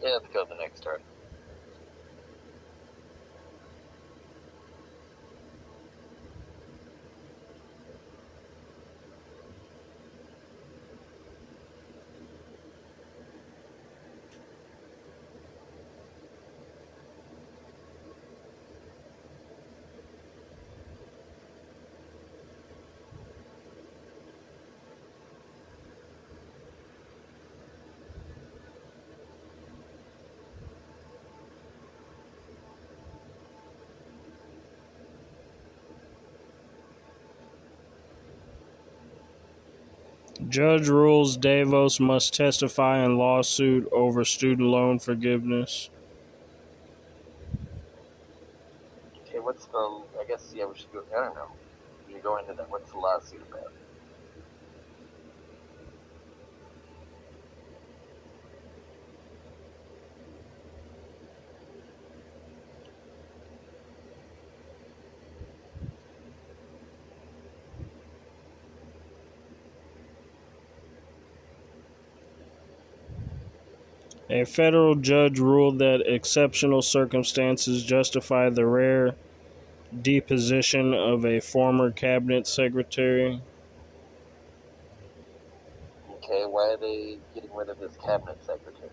[0.03, 1.01] Yeah, let's go to the next turn.
[40.49, 45.91] Judge rules DeVos must testify in lawsuit over student loan forgiveness.
[49.21, 49.79] Okay, what's the?
[50.21, 51.03] I guess yeah, we should go.
[51.17, 51.49] I don't know.
[52.07, 52.71] We should go into that.
[52.71, 53.73] What's the lawsuit about?
[74.41, 79.15] A federal judge ruled that exceptional circumstances justify the rare
[80.01, 83.43] deposition of a former cabinet secretary.
[86.15, 88.89] Okay, why are they getting rid of this cabinet secretary?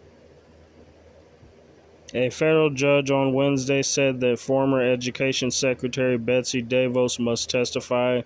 [2.13, 8.21] A federal judge on Wednesday said that former Education Secretary Betsy DeVos must testify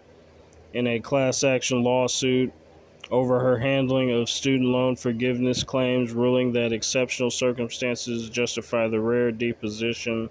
[0.74, 2.52] in a class action lawsuit
[3.12, 9.32] over her handling of student loan forgiveness claims, ruling that exceptional circumstances justify the rare
[9.32, 10.30] deposition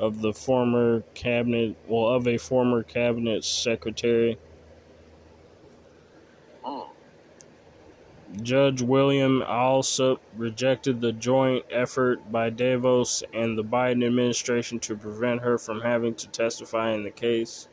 [0.00, 4.36] of the former cabinet, well, of a former cabinet secretary.
[6.64, 6.90] Hmm.
[8.42, 15.42] Judge William Alsup rejected the joint effort by DeVos and the Biden administration to prevent
[15.42, 17.68] her from having to testify in the case.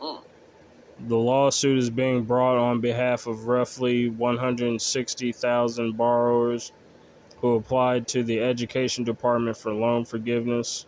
[0.00, 0.22] Hmm.
[1.00, 6.72] The lawsuit is being brought on behalf of roughly 160,000 borrowers
[7.40, 10.86] who applied to the Education Department for loan forgiveness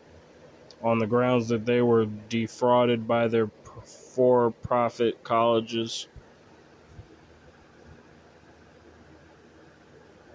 [0.82, 3.50] on the grounds that they were defrauded by their
[3.84, 6.08] for profit colleges.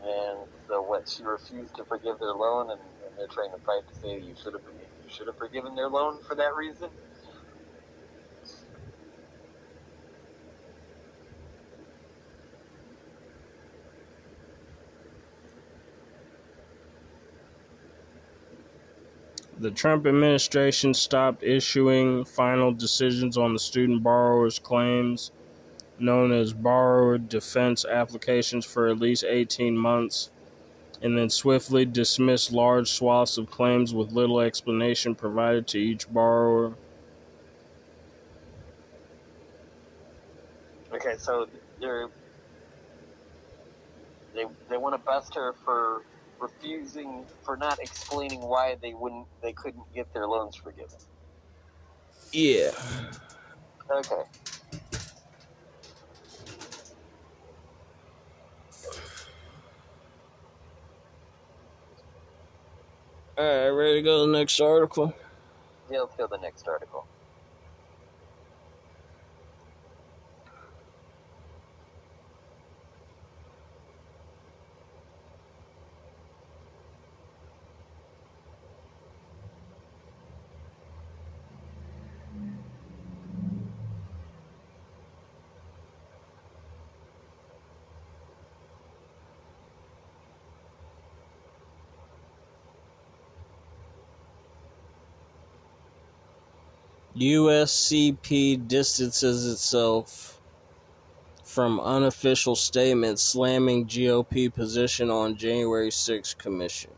[0.03, 1.09] And so what?
[1.09, 4.35] She refused to forgive their loan, and, and they're trying to fight to say you
[4.41, 6.89] should have you should have forgiven their loan for that reason.
[19.61, 25.29] The Trump administration stopped issuing final decisions on the student borrowers' claims
[25.99, 30.31] known as borrower defense applications for at least 18 months,
[30.99, 36.73] and then swiftly dismissed large swaths of claims with little explanation provided to each borrower.
[40.91, 41.47] Okay, so
[41.79, 42.07] they're
[44.33, 46.01] they they want to bust her for
[46.41, 50.97] refusing for not explaining why they wouldn't they couldn't get their loans forgiven.
[52.33, 52.71] Yeah.
[53.91, 54.23] Okay.
[63.37, 65.13] All right, ready to go to the next article?
[65.89, 67.05] Yeah, let's go to the next article.
[97.21, 100.41] USCP distances itself
[101.43, 106.89] from unofficial statements slamming GOP position on January 6 commission.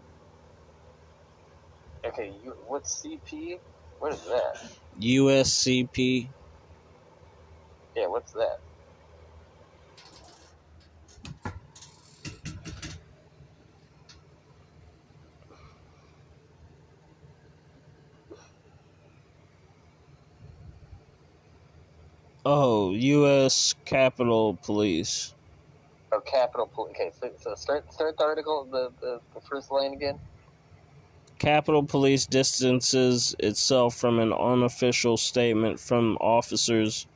[2.05, 3.59] Okay, you, what's CP?
[3.99, 4.63] What is that?
[5.01, 6.29] USCP
[7.95, 8.59] Yeah, what's that?
[22.45, 23.73] Oh, U.S.
[23.85, 25.33] Capitol Police.
[26.11, 26.95] Oh, Capitol Police.
[26.95, 30.19] Okay, so, so start start the article, the, the, the first line again.
[31.39, 37.07] Capitol Police distances itself from an unofficial statement from officers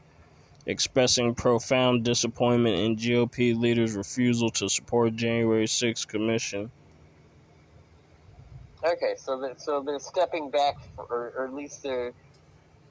[0.66, 6.70] expressing profound disappointment in GOP leaders' refusal to support January 6th commission.
[8.84, 12.14] Okay, so that so they're stepping back, or, or at least they're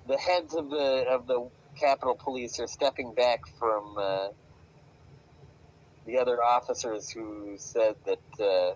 [0.08, 4.28] the heads of the of the Capitol Police are stepping back from uh,
[6.06, 8.74] the other officers who said that uh,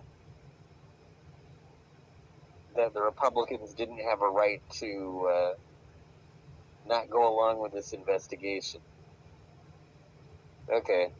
[2.75, 5.53] that the Republicans didn't have a right to uh,
[6.87, 8.81] not go along with this investigation.
[10.71, 11.11] Okay.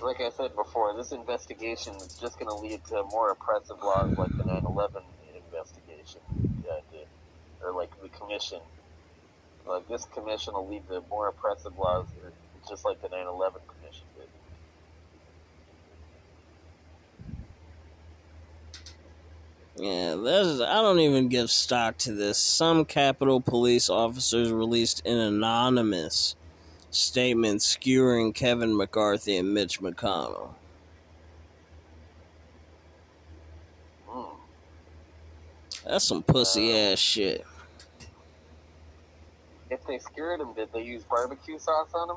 [0.00, 4.16] Like I said before, this investigation is just going to lead to more oppressive laws
[4.16, 5.02] like the 9/11
[5.34, 6.20] investigation,
[6.68, 8.60] uh, or like the commission.
[9.68, 12.30] Like this commission will lead to more oppressive laws, uh,
[12.68, 14.28] just like the 9/11 commission did.
[19.84, 22.38] Yeah, there's, I don't even give stock to this.
[22.38, 26.34] Some Capitol Police officers released an anonymous
[26.90, 30.54] statement skewering Kevin McCarthy and Mitch McConnell.
[34.08, 34.34] Hmm.
[35.84, 37.44] That's some pussy ass shit.
[39.88, 42.16] They scared him, did they use barbecue sauce on him?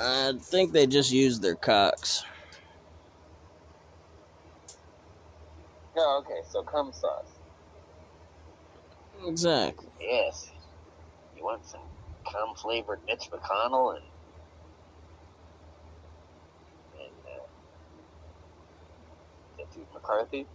[0.00, 2.24] I think they just used their cocks.
[5.96, 7.38] No, okay, so cum sauce.
[9.24, 9.88] Exactly.
[10.00, 10.50] Yes.
[11.36, 11.80] You want some
[12.30, 14.04] cum flavored Mitch McConnell and
[17.00, 17.46] and uh,
[19.58, 20.46] that dude McCarthy,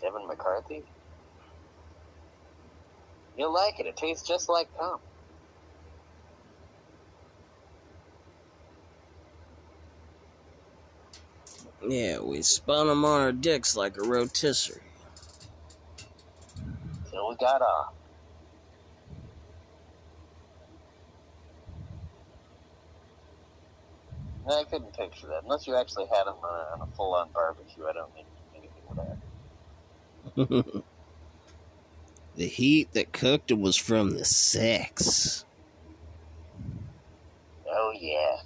[0.00, 0.84] Kevin McCarthy.
[3.36, 3.86] You'll like it.
[3.86, 4.98] It tastes just like cum.
[11.86, 14.80] Yeah, we spun them on our dicks like a rotisserie.
[17.10, 17.92] Till we got off.
[24.46, 25.42] No, I couldn't picture that.
[25.42, 28.26] Unless you actually had them on uh, a, on a full-on barbecue, I don't think
[28.54, 28.98] anything would
[30.66, 30.84] happen.
[32.36, 35.44] the heat that cooked it was from the sex.
[37.68, 38.38] Oh yeah.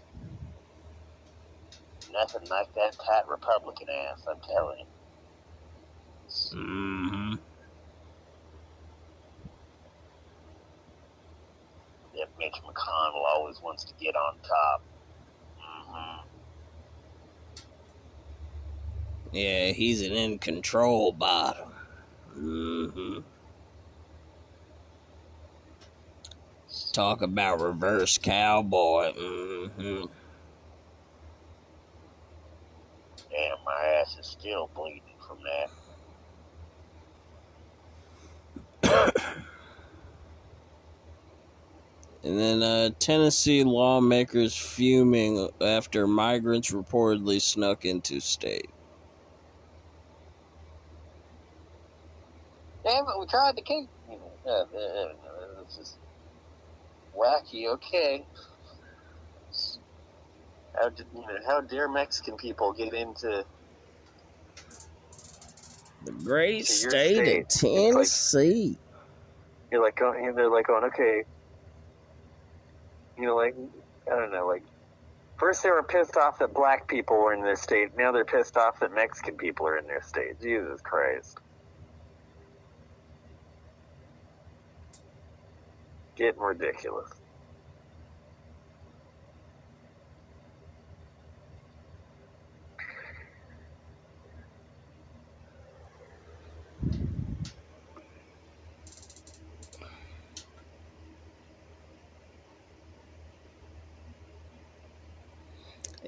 [2.13, 4.85] Nothing like that tight Republican ass, I'm telling you.
[6.55, 7.35] Mm-hmm.
[12.17, 14.83] That Mitch McConnell always wants to get on top.
[15.61, 16.27] Mm-hmm.
[19.33, 21.71] Yeah, he's an in control bottom.
[22.37, 23.21] Mm-hmm.
[26.93, 29.13] Talk about reverse cowboy.
[29.13, 30.05] Mm-hmm.
[33.31, 35.39] Damn, my ass is still bleeding from
[38.83, 39.35] that.
[42.29, 48.69] And then uh, Tennessee lawmakers fuming after migrants reportedly snuck into state.
[52.85, 53.89] Damn it, we tried to keep.
[54.47, 54.67] Uh, uh,
[55.75, 55.97] just
[57.19, 57.67] wacky.
[57.75, 58.25] Okay.
[60.81, 61.27] How did you know?
[61.47, 63.45] How dare Mexican people get into
[66.05, 67.43] The great state, state.
[67.43, 68.79] of Tennessee.
[69.73, 71.25] you're like oh, going, and they're like going, okay,
[73.19, 73.57] you know, like
[74.11, 74.63] I don't know, like
[75.39, 78.57] first they were pissed off that black people were in their state, now they're pissed
[78.57, 80.41] off that Mexican people are in their state.
[80.41, 81.39] Jesus Christ,
[86.19, 87.09] getting ridiculous.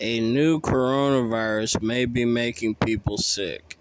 [0.02, 3.78] A new coronavirus may be making people sick,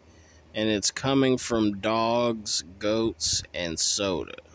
[0.54, 4.49] and it's coming from dogs, goats, and soda.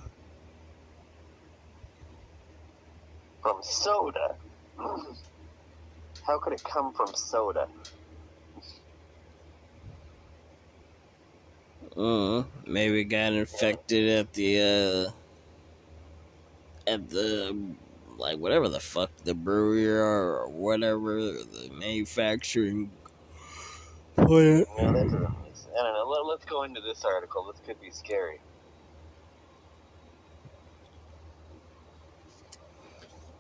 [3.45, 4.36] From soda.
[4.78, 7.68] How could it come from soda?
[11.95, 15.12] Uh, maybe it got infected at the
[16.88, 17.55] uh at the
[18.16, 22.90] like whatever the fuck the brewery or, or whatever the manufacturing
[24.16, 24.66] plant.
[24.78, 25.68] No, that doesn't make sense.
[25.78, 26.09] I don't know.
[26.09, 27.53] Let, let's go into this article.
[27.53, 28.40] This could be scary.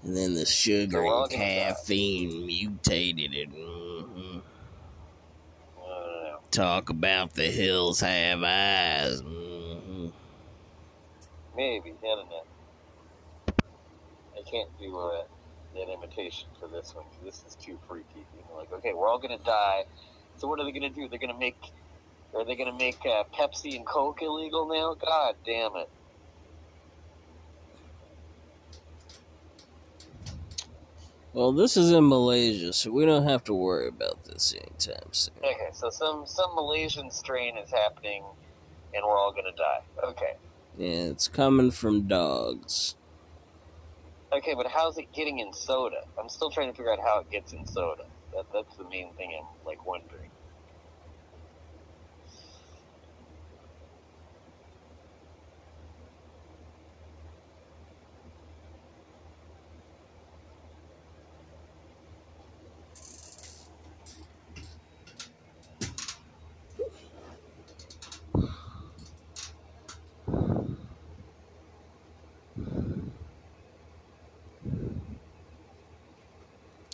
[0.04, 3.50] And then the sugar and caffeine mutated it.
[3.50, 4.40] hmm
[5.76, 6.38] I don't know.
[6.52, 9.20] Talk about the hills have eyes.
[9.20, 10.08] hmm
[11.54, 11.92] Maybe.
[11.92, 12.44] I don't know.
[14.36, 15.24] I can't do uh,
[15.82, 18.26] an imitation for this one 'cause this is too freaky.
[18.34, 19.86] You know, like, okay, we're all gonna die.
[20.36, 21.08] So what are they gonna do?
[21.08, 21.58] They're gonna make.
[22.34, 24.94] Are they gonna make uh, Pepsi and Coke illegal now?
[24.94, 25.90] God damn it!
[31.34, 35.34] Well, this is in Malaysia, so we don't have to worry about this anytime soon.
[35.38, 38.22] Okay, so some some Malaysian strain is happening,
[38.94, 39.80] and we're all gonna die.
[40.04, 40.34] Okay.
[40.78, 42.94] Yeah, it's coming from dogs.
[44.32, 46.04] Okay, but how's it getting in soda?
[46.16, 48.04] I'm still trying to figure out how it gets in soda.
[48.32, 50.30] That, that's the main thing I'm like wondering.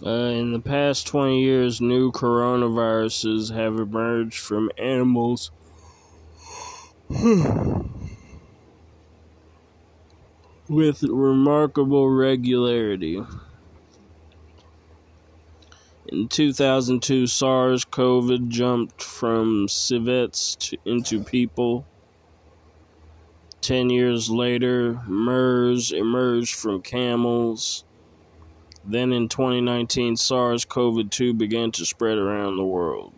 [0.03, 5.53] Uh, in the past 20 years, new coronaviruses have emerged from animals.
[10.68, 13.24] with remarkable regularity.
[16.09, 21.86] In 2002, SARS CoV jumped from civets to, into people.
[23.61, 27.84] Ten years later, MERS emerged from camels.
[28.91, 33.14] Then in 2019, SARS CoV 2 began to spread around the world.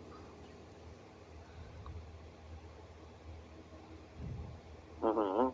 [5.01, 5.49] Mm-hmm.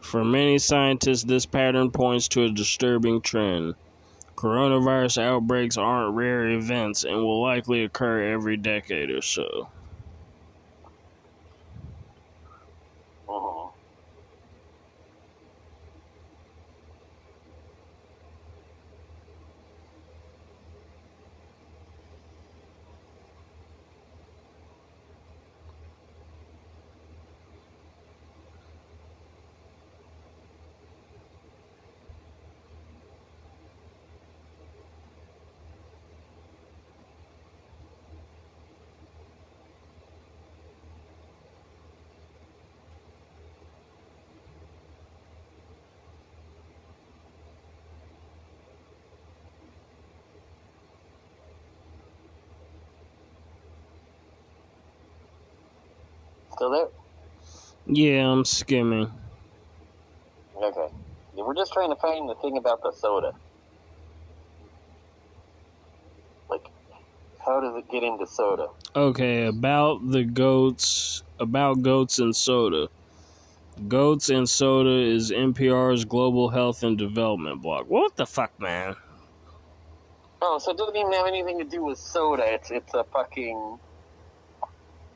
[0.00, 3.74] For many scientists, this pattern points to a disturbing trend.
[4.36, 9.70] Coronavirus outbreaks aren't rare events and will likely occur every decade or so.
[13.28, 13.68] Mm-hmm.
[56.54, 56.88] Still there?
[57.94, 59.12] Yeah, I'm skimming.
[60.56, 60.88] Okay.
[61.36, 63.32] Yeah, we're just trying to find the thing about the soda.
[66.48, 66.66] Like,
[67.44, 68.68] how does it get into soda?
[68.96, 72.88] Okay, about the goats, about goats and soda.
[73.88, 77.88] Goats and Soda is NPR's global health and development blog.
[77.88, 78.96] What the fuck, man?
[80.42, 82.44] Oh, so it doesn't even have anything to do with soda.
[82.46, 83.78] It's it's a fucking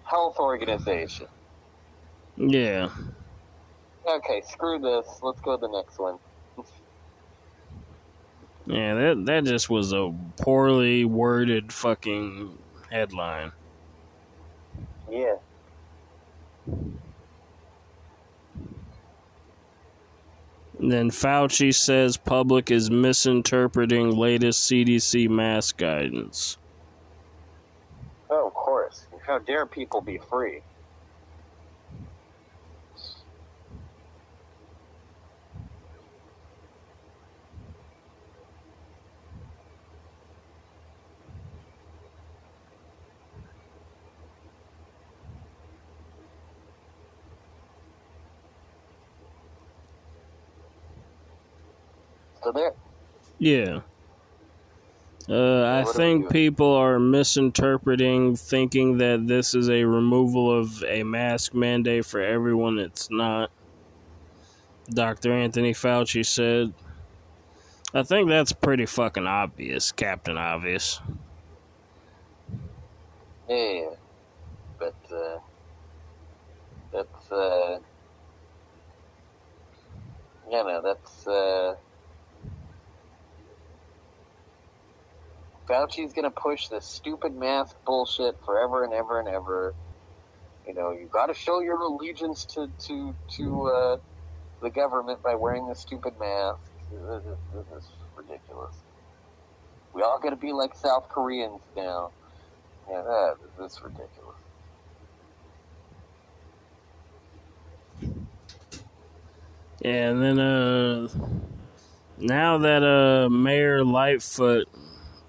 [0.05, 1.27] health organization.
[2.37, 2.91] Yeah.
[4.09, 5.07] Okay, screw this.
[5.23, 6.19] Let's go to the next one.
[8.67, 12.59] Yeah, that that just was a poorly worded fucking
[12.91, 13.53] headline.
[15.11, 15.37] Yeah.
[20.79, 26.59] And then Fauci says public is misinterpreting latest CDC mask guidance.
[28.29, 29.07] Oh, of course.
[29.27, 30.61] How dare people be free?
[52.57, 52.73] There.
[53.39, 53.81] Yeah.
[55.29, 60.57] Uh, I what do we think people are misinterpreting, thinking that this is a removal
[60.57, 62.79] of a mask mandate for everyone.
[62.79, 63.51] It's not.
[64.89, 65.33] Dr.
[65.33, 66.73] Anthony Fauci said.
[67.93, 71.01] I think that's pretty fucking obvious, Captain Obvious.
[73.49, 73.91] Yeah,
[74.79, 75.39] but uh,
[76.93, 77.79] that's uh,
[80.51, 81.77] you know that's uh,
[85.67, 89.75] Fauci's gonna push this stupid mask bullshit forever and ever and ever.
[90.67, 93.97] You know, you got to show your allegiance to to to uh,
[94.63, 96.59] the government by wearing this stupid mask.
[96.91, 98.75] This is, this is ridiculous.
[99.93, 102.11] We all got to be like South Koreans now.
[102.89, 104.37] Yeah, that that's ridiculous.
[109.81, 111.09] Yeah, and then uh
[112.19, 114.69] now that uh Mayor Lightfoot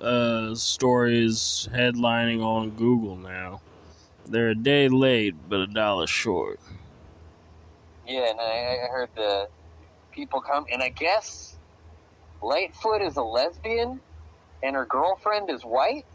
[0.01, 3.61] uh story is headlining on Google now.
[4.25, 6.59] They're a day late but a dollar short.
[8.05, 9.47] Yeah, and I, I heard the
[10.13, 11.57] people come, and I guess
[12.41, 13.99] Lightfoot is a lesbian,
[14.63, 16.05] and her girlfriend is white,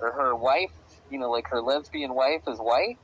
[0.00, 0.72] or her wife,
[1.10, 2.98] you know, like her lesbian wife is white.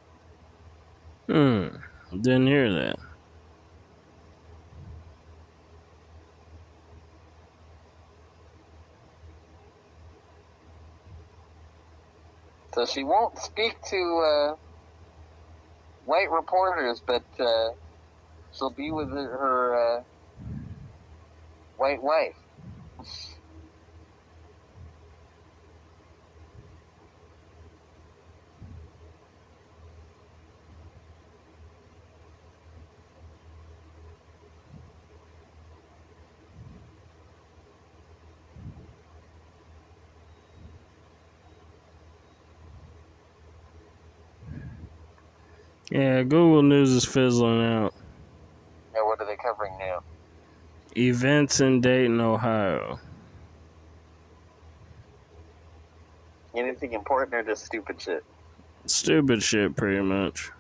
[1.29, 1.69] Hmm.
[2.11, 2.97] Didn't hear that.
[12.95, 14.57] She won't speak to uh,
[16.05, 17.71] white reporters, but uh,
[18.53, 20.03] she'll be with her, uh,
[21.77, 22.37] white wife.
[45.95, 47.95] Yeah, Google News is fizzling out.
[48.93, 50.03] Now, what are they covering now?
[50.97, 52.99] Events in Dayton, Ohio.
[56.53, 58.25] Anything important or just stupid shit?
[58.87, 60.51] Stupid shit, pretty much.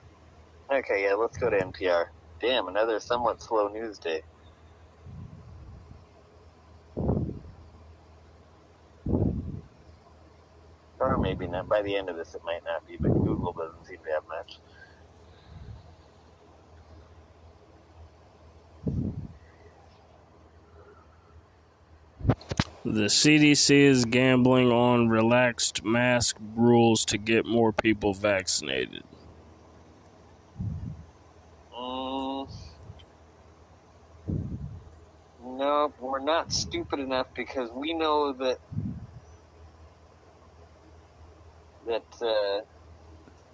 [0.70, 2.06] Okay, yeah, let's go to NPR.
[2.40, 4.22] Damn, another somewhat slow news day.
[11.00, 11.68] Or maybe not.
[11.68, 14.22] By the end of this, it might not be, but Google doesn't seem to have
[14.28, 14.60] much.
[22.86, 29.02] The CDC is gambling on relaxed mask rules to get more people vaccinated.
[31.74, 32.46] Mm,
[35.42, 38.58] no, we're not stupid enough because we know that
[41.86, 42.60] that uh,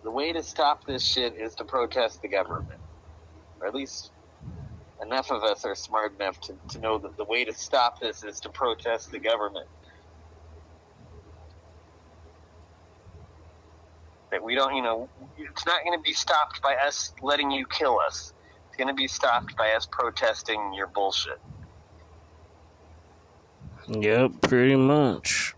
[0.02, 2.80] the way to stop this shit is to protest the government,
[3.60, 4.10] or at least
[5.02, 8.22] enough of us are smart enough to, to know that the way to stop this
[8.22, 9.66] is to protest the government.
[14.30, 17.66] That we don't, you know, it's not going to be stopped by us letting you
[17.66, 18.32] kill us.
[18.68, 21.38] It's going to be stopped by us protesting your bullshit.
[23.88, 25.54] Yep, pretty much.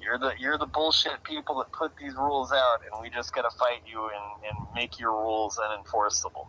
[0.00, 3.42] You're the you're the bullshit people that put these rules out, and we just got
[3.42, 6.46] to fight you and, and make your rules unenforceable.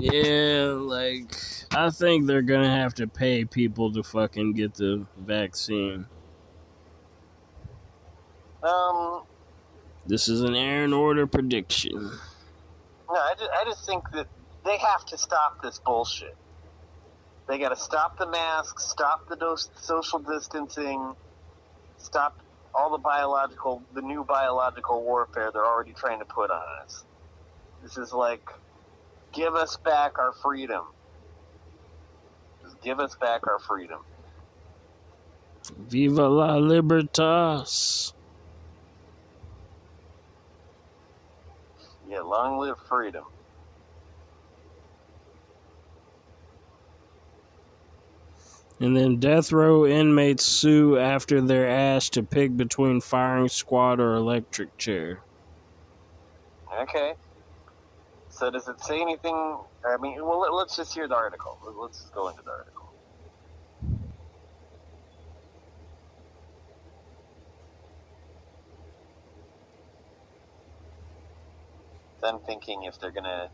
[0.00, 1.36] Yeah, like
[1.72, 6.06] I think they're gonna have to pay people to fucking get the vaccine.
[8.62, 9.22] Um,
[10.06, 12.10] this is an Aaron Order prediction.
[13.08, 14.26] No, I just, I just think that
[14.64, 16.34] they have to stop this bullshit.
[17.46, 21.14] They got to stop the masks, stop the do- social distancing,
[21.98, 22.40] stop
[22.74, 27.04] all the biological, the new biological warfare they're already trying to put on us.
[27.82, 28.48] This is like,
[29.34, 30.84] give us back our freedom.
[32.62, 34.00] Just give us back our freedom.
[35.78, 38.12] Viva la libertas.
[42.08, 43.24] Yeah, long live freedom.
[48.80, 54.14] And then death row inmates sue after they're asked to pick between firing squad or
[54.14, 55.20] electric chair.
[56.80, 57.14] Okay.
[58.34, 59.36] So does it say anything?
[59.86, 61.58] I mean, well, let- let's just hear the article.
[61.82, 62.94] Let's just go into the article.
[72.24, 73.50] I'm thinking if they're gonna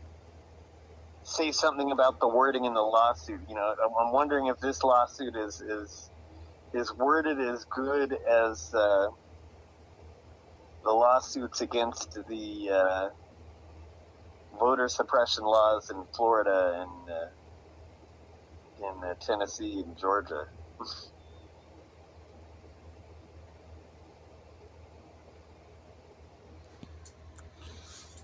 [1.23, 3.41] say something about the wording in the lawsuit.
[3.47, 6.11] You know, I'm- I'm wondering if this lawsuit is is
[6.73, 9.07] is worded as good as uh,
[10.83, 13.09] the lawsuits against the uh,
[14.61, 20.45] voter suppression laws in Florida and uh, in uh, Tennessee and Georgia.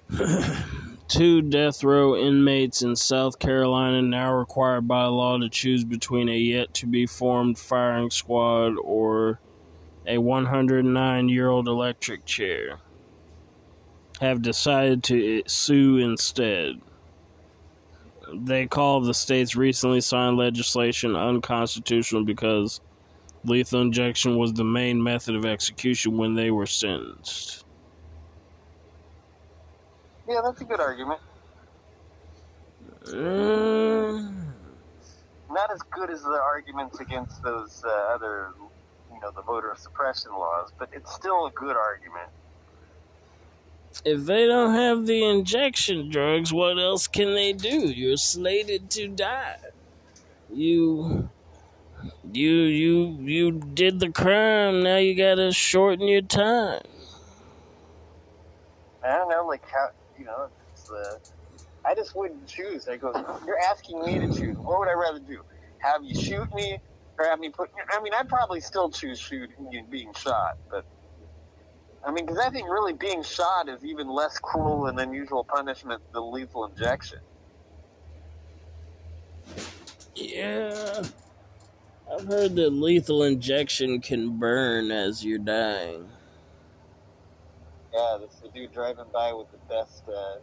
[1.08, 6.38] Two death row inmates in South Carolina now required by law to choose between a
[6.38, 9.42] yet to be formed firing squad or
[10.06, 12.82] a 109 year old electric chair.
[14.20, 16.82] Have decided to sue instead.
[18.34, 22.82] They call the state's recently signed legislation unconstitutional because
[23.43, 27.63] lethal injection was the main method of execution when they were sentenced.
[30.28, 31.22] Yeah, that's a good argument.
[33.05, 34.47] Mm.
[35.49, 38.49] Not as good as the arguments against those uh, other,
[39.13, 42.30] you know, the voter suppression laws, but it's still a good argument.
[44.06, 47.89] If they don't have the injection drugs, what else can they do?
[47.89, 49.58] You're slated to die.
[50.50, 51.30] You
[52.24, 56.82] you you you did the crime, now you gotta shorten your time.
[59.04, 61.18] I don't know, like how you know, it's uh,
[61.86, 62.88] I just wouldn't choose.
[62.88, 63.14] I go,
[63.45, 64.58] you're asking me to choose.
[64.58, 65.41] What would I rather do?
[65.80, 66.80] Have you shoot me,
[67.20, 67.70] or have me put?
[67.91, 70.86] I mean, I'd probably still choose shooting and being shot, but
[72.08, 76.01] I mean, because I think really being shot is even less cruel and unusual punishment
[76.14, 77.20] than lethal injection.
[80.16, 81.03] Yeah.
[82.10, 86.08] I've heard that lethal injection can burn as you're dying.
[87.93, 90.38] Yeah, this is the dude driving by with the best, uh,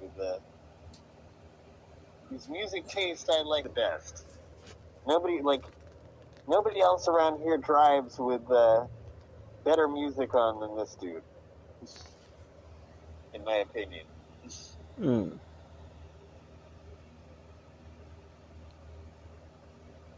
[0.00, 0.38] with the
[2.30, 4.24] whose music taste I like the best.
[5.04, 5.64] Nobody like
[6.46, 8.86] nobody else around here drives with uh,
[9.66, 11.22] better music on than this dude,
[13.34, 14.04] in my opinion.
[14.96, 15.28] Hmm.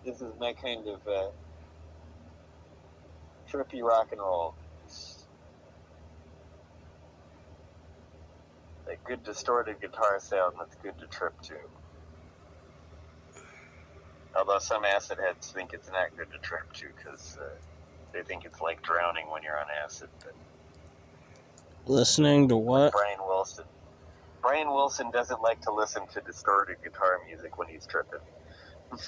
[0.05, 1.31] This is my kind of uh,
[3.51, 4.55] trippy rock and roll.
[8.87, 11.55] A good distorted guitar sound that's good to trip to.
[14.37, 17.68] Although some acid heads think it's not good to trip to because uh,
[18.13, 20.09] they think it's like drowning when you're on acid.
[20.23, 20.35] But
[21.87, 22.93] Listening to what?
[22.93, 23.65] Brian Wilson,
[24.43, 28.21] Brian Wilson doesn't like to listen to distorted guitar music when he's tripping.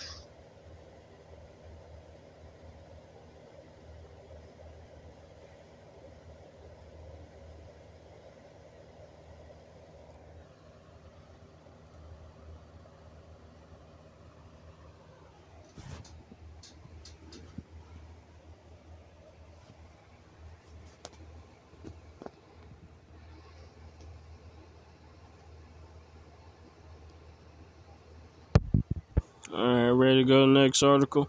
[29.52, 31.28] Alright, ready to go to the next article?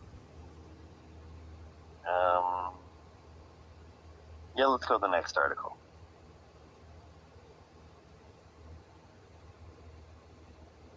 [2.07, 2.73] Um,
[4.57, 5.77] yeah, let's go to the next article.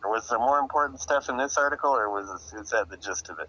[0.03, 2.97] Or was there more important stuff in this article, or was this, is that the
[2.97, 3.49] gist of it?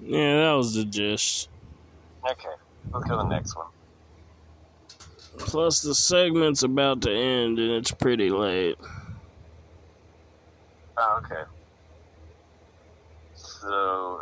[0.00, 1.48] Yeah, that was the gist.
[2.30, 2.48] Okay,
[2.92, 3.66] let's go to the next one.
[5.36, 8.76] Plus, the segment's about to end and it's pretty late.
[10.96, 11.42] Oh, okay.
[13.64, 14.20] So,